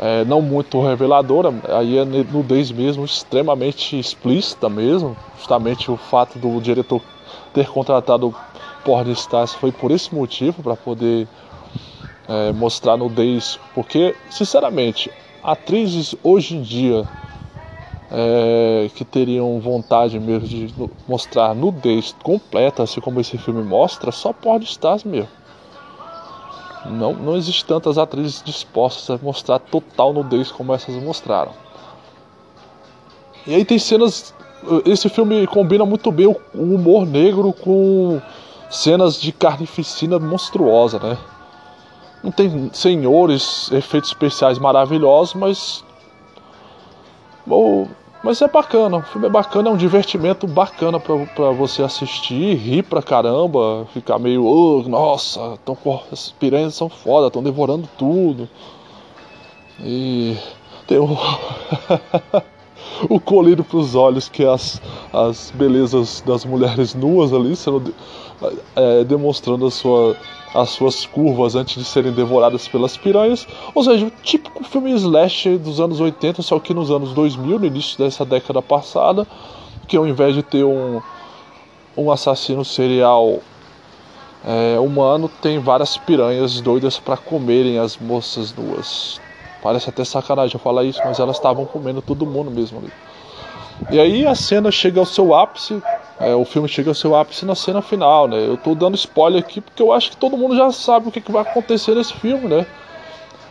[0.00, 6.60] é, não muito reveladora, aí é nudez mesmo extremamente explícita mesmo, justamente o fato do
[6.60, 7.00] diretor
[7.54, 8.34] ter contratado
[8.84, 11.28] pornstars foi por esse motivo, para poder
[12.28, 15.08] é, mostrar nudez, porque sinceramente,
[15.42, 17.06] atrizes hoje em dia
[18.10, 20.74] é, que teriam vontade mesmo de
[21.06, 25.28] mostrar nudez completa, assim como esse filme mostra, só pornstars mesmo.
[26.86, 31.52] Não, não existe tantas atrizes dispostas a mostrar total nudez como essas mostraram.
[33.46, 34.34] E aí tem cenas.
[34.84, 38.20] Esse filme combina muito bem o humor negro com
[38.70, 41.18] cenas de carnificina monstruosa, né?
[42.22, 45.84] Não tem senhores, efeitos especiais maravilhosos, mas.
[47.48, 47.88] Bom,
[48.22, 52.82] mas é bacana, o filme é bacana, é um divertimento bacana pra você assistir, rir
[52.82, 55.74] pra caramba, ficar meio, oh, nossa, tão,
[56.12, 58.46] as piranhas são foda, estão devorando tudo.
[59.80, 60.36] E
[60.86, 61.08] tem o,
[63.08, 67.94] o colírio pros olhos, que é as, as belezas das mulheres nuas ali, sendo,
[68.76, 70.14] é, demonstrando a sua
[70.54, 73.46] as suas curvas antes de serem devoradas pelas piranhas.
[73.74, 77.66] Ou seja, o típico filme slash dos anos 80, só que nos anos 2000, no
[77.66, 79.26] início dessa década passada,
[79.86, 81.00] que ao invés de ter um,
[81.96, 83.40] um assassino serial
[84.44, 89.20] é, humano, tem várias piranhas doidas para comerem as moças nuas.
[89.62, 92.92] Parece até sacanagem falar isso, mas elas estavam comendo todo mundo mesmo ali.
[93.90, 95.82] E aí a cena chega ao seu ápice
[96.20, 98.38] é, o filme chega ao seu ápice na cena final, né?
[98.38, 101.20] Eu tô dando spoiler aqui porque eu acho que todo mundo já sabe o que,
[101.20, 102.66] que vai acontecer nesse filme, né?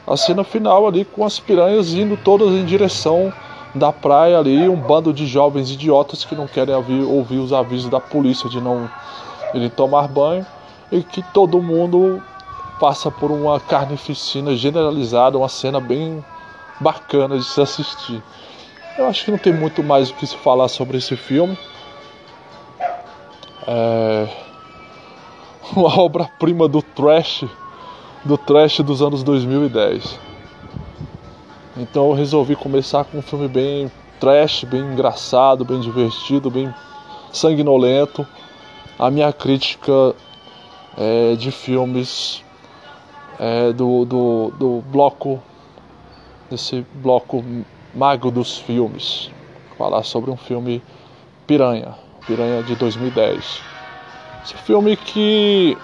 [0.06, 3.32] A cena final ali com as piranhas indo todas em direção
[3.74, 7.90] da praia ali, um bando de jovens idiotas que não querem ouvir, ouvir os avisos
[7.90, 8.90] da polícia de não
[9.54, 10.46] irem tomar banho
[10.92, 12.22] e que todo mundo
[12.80, 16.24] passa por uma carnificina generalizada, uma cena bem
[16.80, 18.22] bacana de se assistir.
[18.98, 21.58] Eu acho que não tem muito mais o que se falar sobre esse filme.
[23.68, 24.28] É
[25.76, 27.44] uma obra-prima do trash,
[28.24, 30.20] do trash dos anos 2010.
[31.76, 36.74] Então eu resolvi começar com um filme bem trash, bem engraçado, bem divertido, bem
[37.32, 38.26] sanguinolento.
[38.98, 40.16] A minha crítica
[40.98, 42.44] é, de filmes
[43.38, 45.42] é, do, do, do bloco,
[46.50, 47.44] desse bloco
[47.94, 49.30] mago dos filmes.
[49.78, 50.82] Falar sobre um filme
[51.46, 51.96] Piranha,
[52.28, 53.62] Piranha de 2010.
[54.44, 55.78] Esse filme que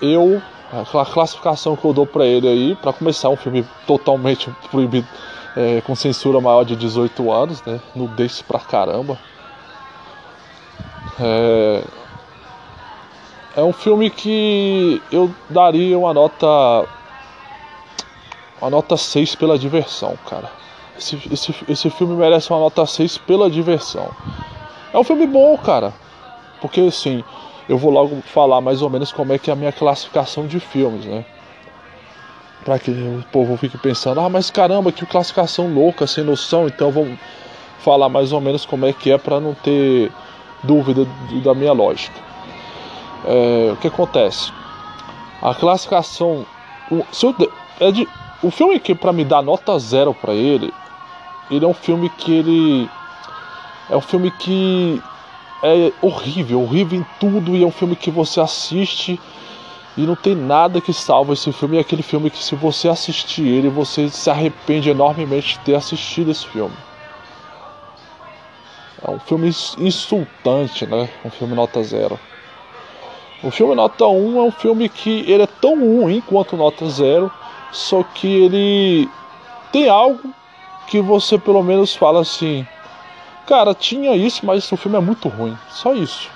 [0.00, 0.40] eu
[0.72, 5.06] a classificação que eu dou para ele aí, para começar um filme totalmente proibido,
[5.56, 7.80] é, com censura maior de 18 anos, né?
[7.94, 9.18] Nudez pra caramba.
[11.20, 11.84] É,
[13.56, 16.88] é um filme que eu daria uma nota.
[18.60, 20.50] Uma nota 6 pela diversão, cara.
[20.98, 24.10] Esse, esse, esse filme merece uma nota 6 pela diversão.
[24.94, 25.92] É um filme bom, cara.
[26.60, 27.24] Porque assim,
[27.68, 30.60] eu vou logo falar mais ou menos como é que é a minha classificação de
[30.60, 31.24] filmes, né?
[32.64, 36.68] Para que o povo fique pensando, ah, mas caramba, que classificação louca, sem noção.
[36.68, 37.08] Então vou
[37.80, 40.12] falar mais ou menos como é que é para não ter
[40.62, 41.04] dúvida
[41.42, 42.18] da minha lógica.
[43.26, 44.52] É, o que acontece?
[45.42, 46.46] A classificação,
[46.88, 47.34] o, eu,
[47.80, 48.08] é de,
[48.42, 50.72] o filme que para me dar nota zero para ele,
[51.50, 52.88] ele é um filme que ele
[53.90, 55.02] é um filme que
[55.62, 59.20] é horrível, horrível em tudo e é um filme que você assiste
[59.96, 61.76] e não tem nada que salva esse filme.
[61.76, 66.30] É aquele filme que se você assistir ele, você se arrepende enormemente de ter assistido
[66.30, 66.74] esse filme.
[69.06, 71.08] É um filme insultante, né?
[71.24, 72.18] Um filme nota zero.
[73.42, 77.30] O filme nota 1 é um filme que ele é tão ruim quanto nota zero,
[77.70, 79.08] só que ele
[79.70, 80.34] tem algo
[80.86, 82.66] que você pelo menos fala assim,
[83.46, 85.56] Cara, tinha isso, mas o filme é muito ruim.
[85.70, 86.30] Só isso.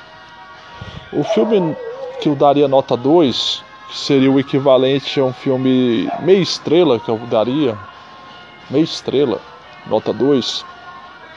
[1.13, 1.77] O filme
[2.21, 7.09] que eu daria nota 2, que seria o equivalente a um filme meia estrela que
[7.09, 7.79] eu daria,
[8.69, 9.41] meia estrela,
[9.87, 10.67] nota 2,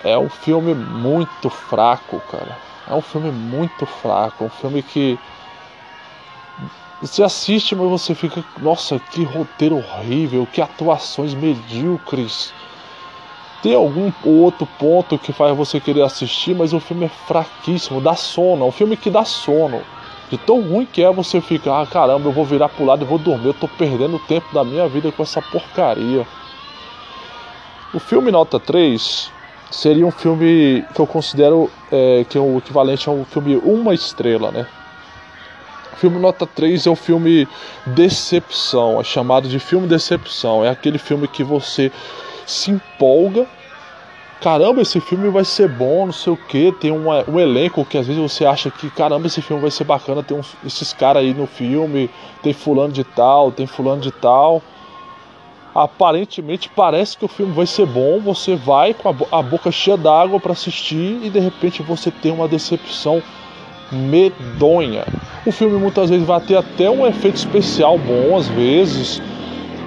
[0.04, 2.58] é um filme muito fraco, cara.
[2.90, 5.18] É um filme muito fraco, um filme que
[7.02, 12.54] você assiste, mas você fica, nossa, que roteiro horrível, que atuações medíocres.
[13.62, 18.16] Tem algum outro ponto que faz você querer assistir, mas o filme é fraquíssimo, dá
[18.16, 19.82] sono, é um filme que dá sono.
[20.30, 23.08] De tão ruim que é, você fica, ah caramba, eu vou virar pro lado e
[23.08, 26.26] vou dormir, eu tô perdendo o tempo da minha vida com essa porcaria.
[27.94, 29.30] O filme Nota 3
[29.70, 33.94] seria um filme que eu considero é, que é o equivalente a um filme uma
[33.94, 34.66] estrela, né?
[35.98, 37.48] Filme Nota 3 é o filme
[37.86, 40.66] Decepção, é chamado de filme Decepção.
[40.66, 41.92] É aquele filme que você
[42.46, 43.46] se empolga.
[44.42, 46.72] Caramba, esse filme vai ser bom, não sei o que.
[46.72, 50.24] Tem um, elenco que às vezes você acha que, caramba, esse filme vai ser bacana.
[50.24, 52.10] Tem uns, esses caras aí no filme,
[52.42, 54.62] tem fulano de tal, tem fulano de tal.
[55.76, 58.20] Aparentemente parece que o filme vai ser bom.
[58.20, 62.32] Você vai com a, a boca cheia d'água para assistir e de repente você tem
[62.32, 63.22] uma decepção
[63.92, 65.06] medonha.
[65.46, 69.22] O filme muitas vezes vai ter até um efeito especial bom, às vezes,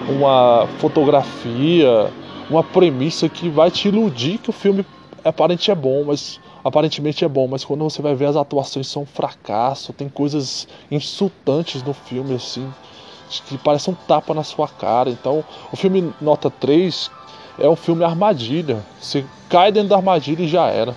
[0.09, 2.11] uma fotografia,
[2.49, 4.84] uma premissa que vai te iludir que o filme
[5.24, 9.03] aparentemente é bom, mas aparentemente é bom, mas quando você vai ver as atuações são
[9.03, 12.70] um fracasso, tem coisas insultantes no filme assim,
[13.47, 15.09] que parecem um tapa na sua cara.
[15.09, 15.42] Então,
[15.72, 17.11] o filme nota 3
[17.59, 18.84] é um filme armadilha.
[19.01, 20.95] Você cai dentro da armadilha e já era.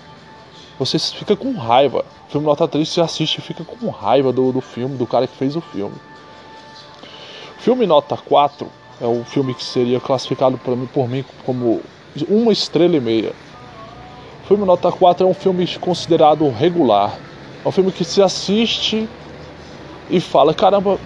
[0.78, 2.06] Você fica com raiva.
[2.28, 5.26] O filme nota 3 você assiste e fica com raiva do, do filme, do cara
[5.26, 5.96] que fez o filme.
[7.58, 8.70] Filme nota 4
[9.00, 11.82] é o filme que seria classificado por mim, por mim como
[12.28, 13.34] uma estrela e meia.
[14.44, 17.18] O filme Nota 4 é um filme considerado regular.
[17.64, 19.08] É um filme que se assiste
[20.10, 20.98] e fala, caramba,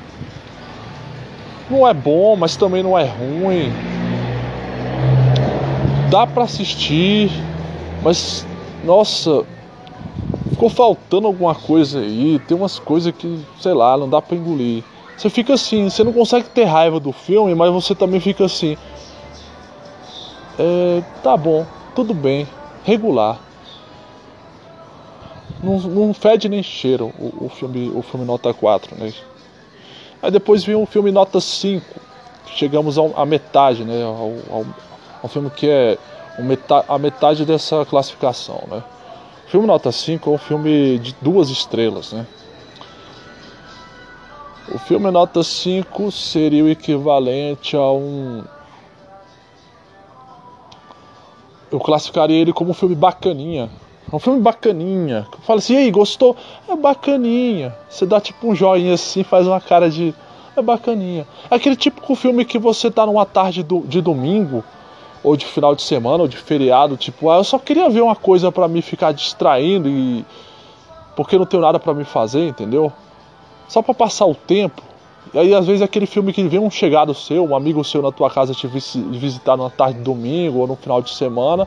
[1.69, 3.71] não é bom, mas também não é ruim.
[6.09, 7.31] Dá para assistir,
[8.03, 8.45] mas
[8.83, 9.45] nossa,
[10.51, 12.39] ficou faltando alguma coisa aí.
[12.47, 14.83] Tem umas coisas que, sei lá, não dá para engolir.
[15.21, 18.75] Você fica assim, você não consegue ter raiva do filme, mas você também fica assim.
[20.57, 21.63] É, tá bom,
[21.93, 22.47] tudo bem,
[22.83, 23.39] regular.
[25.61, 29.13] Não, não fede nem cheiro o, o, filme, o filme nota 4, né?
[30.23, 31.85] Aí depois vem o filme nota 5.
[32.55, 34.03] Chegamos à metade, né?
[34.03, 34.65] Ao, ao,
[35.21, 35.99] ao filme que é
[36.87, 38.81] a metade dessa classificação, né?
[39.45, 42.25] O filme nota 5 é um filme de duas estrelas, né?
[44.73, 48.41] O filme nota 5 seria o equivalente a um.
[51.69, 53.69] Eu classificaria ele como um filme bacaninha.
[54.09, 55.27] É um filme bacaninha.
[55.41, 56.37] Fala assim, e aí, gostou?
[56.69, 57.75] É bacaninha.
[57.89, 60.15] Você dá tipo um joinha assim, faz uma cara de.
[60.55, 61.27] É bacaninha.
[61.49, 64.63] É aquele típico filme que você tá numa tarde do, de domingo,
[65.21, 68.15] ou de final de semana, ou de feriado, tipo, ah, eu só queria ver uma
[68.15, 70.25] coisa para me ficar distraindo e.
[71.13, 72.91] Porque não tenho nada para me fazer, entendeu?
[73.71, 74.81] Só para passar o tempo.
[75.33, 78.11] E aí, às vezes, aquele filme que vem um chegado seu, um amigo seu na
[78.11, 81.65] tua casa te visitar na tarde de domingo ou no final de semana,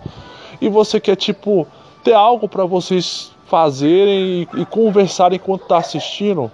[0.60, 1.66] e você quer, tipo,
[2.02, 6.50] ter algo para vocês fazerem e, e conversarem enquanto tá assistindo,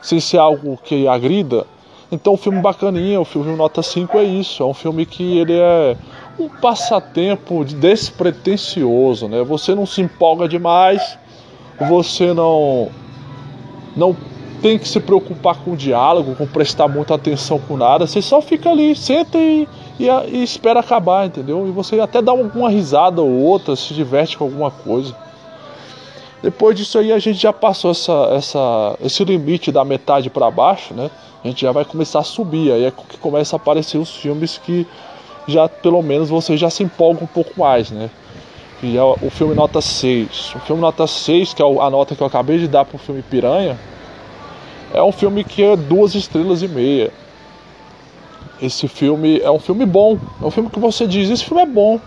[0.00, 1.66] sem ser algo que agrida.
[2.10, 4.62] Então, o filme bacaninha, o filme Nota 5 é isso.
[4.62, 5.98] É um filme que ele é
[6.38, 9.42] um passatempo despretensioso, né?
[9.44, 11.18] Você não se empolga demais,
[11.78, 12.88] você não
[13.94, 14.14] não
[14.62, 18.06] tem que se preocupar com o diálogo, com prestar muita atenção com nada.
[18.06, 21.66] Você só fica ali, senta e, e, e espera acabar, entendeu?
[21.66, 25.14] E você até dá alguma risada ou outra, se diverte com alguma coisa.
[26.42, 30.94] Depois disso aí a gente já passou essa, essa, esse limite da metade para baixo,
[30.94, 31.10] né?
[31.42, 34.58] A gente já vai começar a subir, aí é que começa a aparecer os filmes
[34.58, 34.86] que
[35.46, 38.10] já pelo menos você já se empolga um pouco mais, né?
[38.82, 40.54] E é o filme nota 6.
[40.54, 43.22] O filme nota 6, que é a nota que eu acabei de dar pro filme
[43.22, 43.78] Piranha,
[44.96, 47.12] é um filme que é duas estrelas e meia.
[48.60, 50.18] Esse filme é um filme bom.
[50.42, 52.00] É um filme que você diz, esse filme é bom.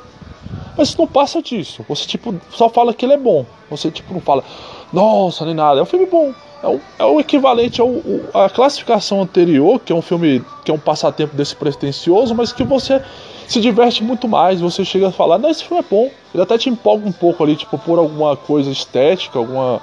[0.75, 1.85] Mas não passa disso.
[1.87, 3.45] Você tipo só fala que ele é bom.
[3.69, 4.43] Você tipo não fala,
[4.91, 5.79] nossa, nem nada.
[5.79, 6.33] É um filme bom.
[6.63, 7.93] É o, é o equivalente ao,
[8.33, 13.01] à classificação anterior, que é um filme que é um passatempo despretensioso, mas que você
[13.47, 14.61] se diverte muito mais.
[14.61, 16.09] Você chega a falar, não, esse filme é bom.
[16.33, 19.79] Ele até te empolga um pouco ali, tipo, por alguma coisa estética, alguma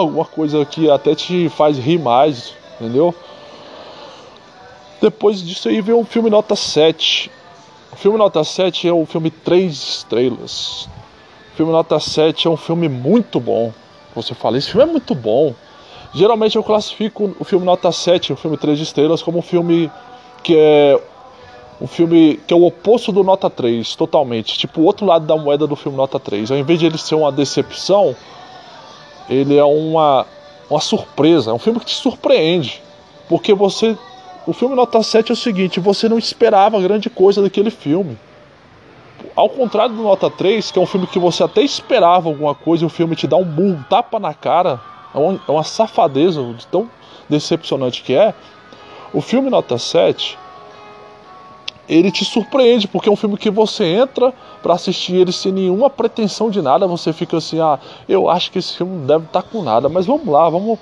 [0.00, 3.14] alguma coisa que até te faz rir mais, entendeu?
[5.00, 7.30] Depois disso aí veio um filme nota 7.
[7.92, 10.88] O filme nota 7 é um filme 3 estrelas.
[11.52, 13.72] O filme nota 7 é um filme muito bom.
[14.14, 15.54] Você fala, esse filme é muito bom.
[16.14, 19.90] Geralmente eu classifico o filme nota 7, o filme 3 estrelas, como um filme
[20.42, 21.00] que é
[21.80, 24.56] um filme que é o oposto do nota 3, totalmente.
[24.56, 26.50] Tipo, o outro lado da moeda do filme nota 3.
[26.50, 28.14] Ao invés de ele ser uma decepção,
[29.28, 30.26] ele é uma,
[30.68, 32.82] uma surpresa, é um filme que te surpreende.
[33.28, 33.96] Porque você.
[34.46, 38.18] O filme Nota 7 é o seguinte: você não esperava grande coisa daquele filme.
[39.34, 42.84] Ao contrário do Nota 3, que é um filme que você até esperava alguma coisa
[42.84, 44.80] e o filme te dá um burro, um tapa na cara,
[45.14, 46.88] é uma, é uma safadeza de tão
[47.28, 48.34] decepcionante que é.
[49.12, 50.38] O filme Nota 7
[51.88, 54.32] ele te surpreende, porque é um filme que você entra
[54.62, 57.78] para assistir ele sem nenhuma pretensão de nada, você fica assim, ah,
[58.08, 60.78] eu acho que esse filme não deve estar tá com nada, mas vamos lá, vamos,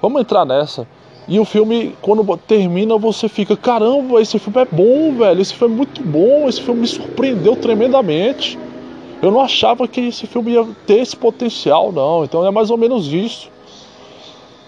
[0.00, 0.86] vamos entrar nessa.
[1.28, 5.74] E o filme, quando termina, você fica, caramba, esse filme é bom, velho, esse filme
[5.74, 8.58] é muito bom, esse filme me surpreendeu tremendamente.
[9.20, 12.24] Eu não achava que esse filme ia ter esse potencial, não.
[12.24, 13.50] Então é mais ou menos isso.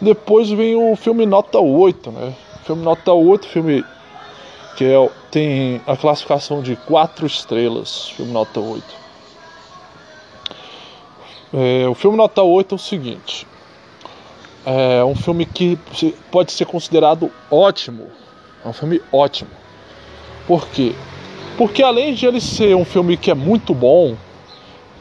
[0.02, 2.34] Depois vem o filme Nota 8, né?
[2.64, 3.84] filme Nota 8, filme
[4.76, 8.84] que é, tem a classificação de 4 estrelas, filme nota 8.
[11.52, 13.46] É, o filme nota 8 é o seguinte:
[14.64, 15.78] é um filme que
[16.30, 18.08] pode ser considerado ótimo.
[18.64, 19.50] É um filme ótimo.
[20.46, 20.94] Por quê?
[21.56, 24.16] Porque além de ele ser um filme que é muito bom,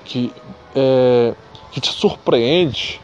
[0.05, 0.31] que,
[0.75, 1.33] é,
[1.71, 3.01] que te surpreende,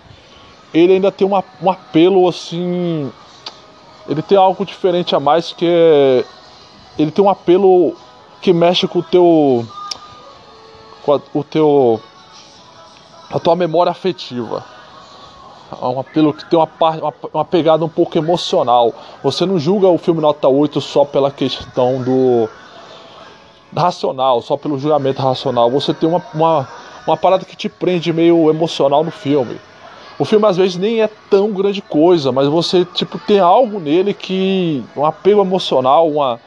[0.74, 3.12] ele ainda tem uma, um apelo assim.
[4.08, 6.24] Ele tem algo diferente a mais que é
[6.98, 7.96] ele tem um apelo
[8.42, 9.66] que mexe com o teu
[11.04, 12.00] com a, o teu
[13.30, 14.64] a tua memória afetiva.
[15.72, 18.94] É um apelo que tem uma, uma, uma pegada um pouco emocional.
[19.24, 22.48] Você não julga o filme nota 8 só pela questão do
[23.76, 25.70] racional, só pelo julgamento racional.
[25.72, 26.68] Você tem uma, uma,
[27.06, 29.60] uma parada que te prende meio emocional no filme.
[30.18, 34.14] O filme às vezes nem é tão grande coisa, mas você tipo tem algo nele
[34.14, 36.40] que um apelo emocional, uma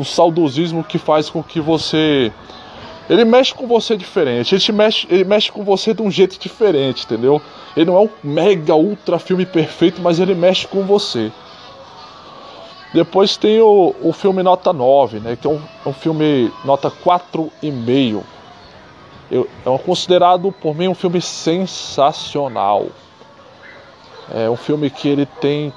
[0.00, 2.32] um saudosismo que faz com que você
[3.08, 7.04] ele mexe com você diferente, ele mexe, ele mexe com você de um jeito diferente,
[7.04, 7.42] entendeu?
[7.76, 11.32] Ele não é um mega ultra filme perfeito, mas ele mexe com você.
[12.94, 16.88] Depois tem o, o filme Nota 9, né, que é um, é um filme nota
[16.88, 18.22] 4,5.
[19.32, 22.86] É considerado por mim um filme sensacional.
[24.32, 25.72] É um filme que ele tem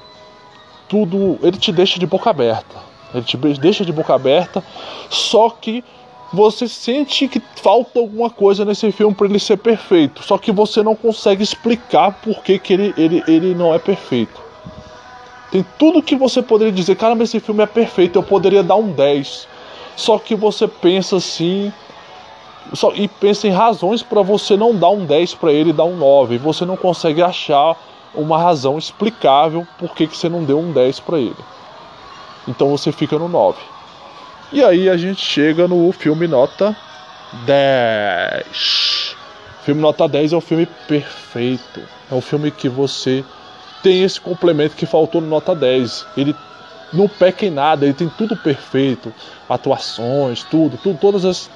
[0.88, 4.62] tudo, ele te deixa de boca aberta ele te deixa de boca aberta,
[5.08, 5.84] só que
[6.32, 10.82] você sente que falta alguma coisa nesse filme para ele ser perfeito, só que você
[10.82, 14.42] não consegue explicar por que, que ele, ele, ele não é perfeito.
[15.50, 18.74] Tem tudo que você poderia dizer, cara, mas esse filme é perfeito, eu poderia dar
[18.74, 19.46] um 10.
[19.94, 21.72] Só que você pensa assim,
[22.72, 25.96] só, e pensa em razões para você não dar um 10 para ele dar um
[25.96, 26.38] 9.
[26.38, 27.76] Você não consegue achar
[28.14, 31.36] uma razão explicável por que, que você não deu um 10 para ele.
[32.46, 33.58] Então você fica no 9.
[34.52, 36.76] E aí a gente chega no filme nota
[37.46, 39.16] 10.
[39.60, 41.80] O filme nota 10 é um filme perfeito.
[42.10, 43.24] É um filme que você
[43.82, 46.06] tem esse complemento que faltou no nota 10.
[46.16, 46.34] Ele
[46.92, 49.12] não peca em nada, ele tem tudo perfeito.
[49.48, 51.50] Atuações, tudo, tudo todas as,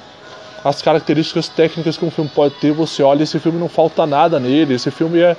[0.65, 4.41] as características técnicas que um filme pode ter, você olha, esse filme não falta nada
[4.41, 4.75] nele.
[4.75, 5.37] Esse filme é,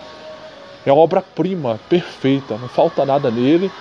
[0.86, 3.72] é obra-prima, perfeita, não falta nada nele.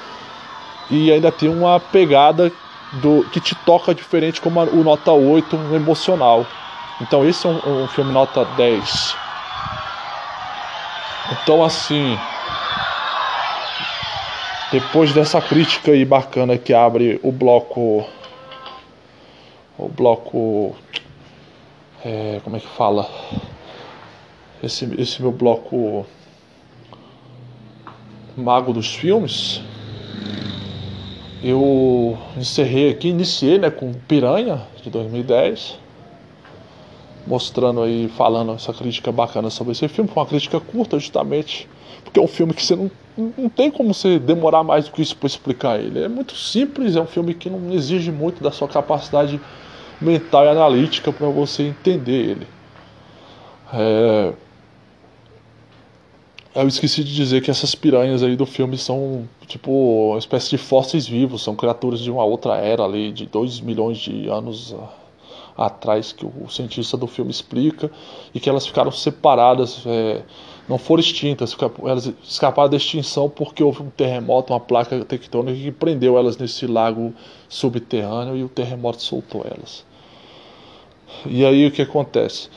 [0.90, 2.50] E ainda tem uma pegada
[2.94, 6.46] do que te toca diferente como o nota 8 emocional.
[7.00, 9.16] Então esse é um, um filme nota 10.
[11.30, 12.18] Então assim,
[14.72, 18.04] depois dessa crítica aí bacana que abre o bloco
[19.78, 20.76] o bloco
[22.04, 23.08] é, como é que fala
[24.62, 26.04] esse, esse meu bloco
[28.36, 29.62] mago dos filmes
[31.42, 35.78] eu encerrei aqui, iniciei né, com Piranha de 2010,
[37.26, 40.10] mostrando aí, falando essa crítica bacana sobre esse filme.
[40.10, 41.68] Foi uma crítica curta, justamente,
[42.02, 42.90] porque é um filme que você não,
[43.36, 46.02] não tem como você demorar mais do que isso para explicar ele.
[46.02, 49.40] É muito simples, é um filme que não exige muito da sua capacidade
[50.00, 52.46] mental e analítica para você entender ele.
[53.72, 54.32] É,
[56.62, 59.70] eu esqueci de dizer que essas piranhas aí do filme são tipo
[60.10, 63.98] uma espécie de fósseis vivos, são criaturas de uma outra era ali, de 2 milhões
[63.98, 64.74] de anos
[65.56, 67.90] atrás, que o cientista do filme explica,
[68.32, 70.22] e que elas ficaram separadas, é,
[70.68, 75.72] não foram extintas, elas escaparam da extinção porque houve um terremoto, uma placa tectônica que
[75.72, 77.12] prendeu elas nesse lago
[77.48, 79.84] subterrâneo e o terremoto soltou elas.
[81.26, 82.48] E aí o que acontece?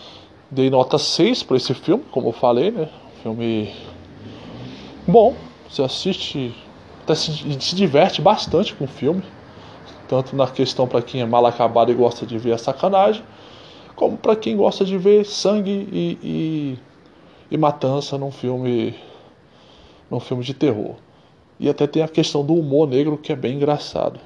[0.49, 2.89] Dei nota 6 para esse filme, como eu falei, né?
[3.24, 3.72] Filme
[5.08, 5.36] bom,
[5.70, 6.56] você assiste,
[7.04, 9.24] até se, se diverte bastante com o filme,
[10.08, 13.24] tanto na questão para quem é mal acabado e gosta de ver a sacanagem,
[13.95, 16.80] como para quem gosta de ver sangue e, e,
[17.52, 18.95] e, matança num filme,
[20.10, 20.95] num filme de terror.
[21.60, 24.20] E até tem a questão do humor negro que é bem engraçado.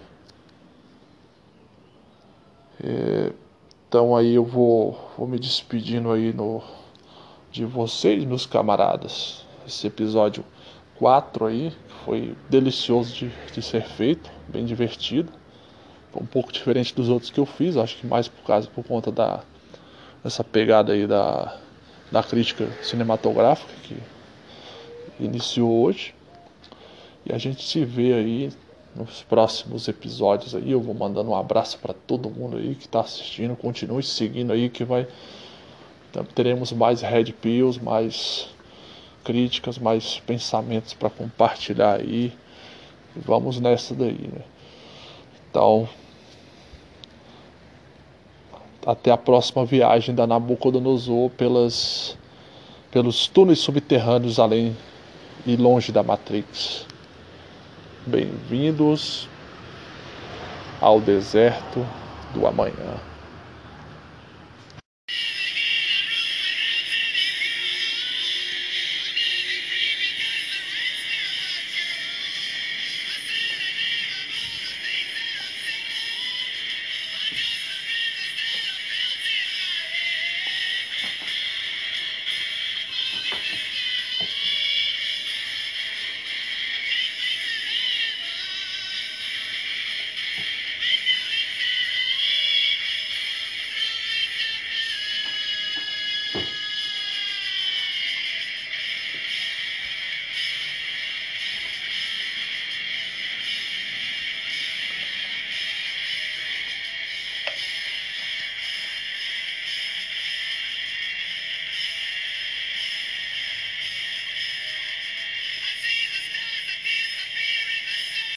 [2.83, 3.33] É,
[3.87, 6.61] então aí eu vou, vou me despedindo aí no
[7.51, 9.45] de vocês, meus camaradas.
[9.65, 10.43] Esse episódio
[10.97, 11.73] 4 aí
[12.03, 15.31] foi delicioso de, de ser feito, bem divertido.
[16.11, 18.83] Foi um pouco diferente dos outros que eu fiz, acho que mais por causa por
[18.85, 19.43] conta da
[20.23, 21.55] dessa pegada aí da,
[22.11, 23.95] da crítica cinematográfica que
[25.19, 26.15] iniciou hoje.
[27.23, 28.51] E a gente se vê aí
[28.95, 30.71] nos próximos episódios aí.
[30.71, 33.55] Eu vou mandando um abraço para todo mundo aí que está assistindo.
[33.55, 35.07] Continue seguindo aí que vai
[36.33, 38.47] teremos mais red pills, mais
[39.25, 42.31] críticas, mais pensamentos para compartilhar aí.
[43.15, 44.41] E vamos nessa daí, né?
[45.49, 45.89] Então,
[48.85, 52.15] até a próxima viagem da Nabucodonosor pelas,
[52.91, 54.77] pelos túneis subterrâneos além
[55.45, 56.85] e longe da Matrix.
[58.05, 59.27] Bem-vindos
[60.79, 61.85] ao deserto
[62.33, 62.99] do amanhã.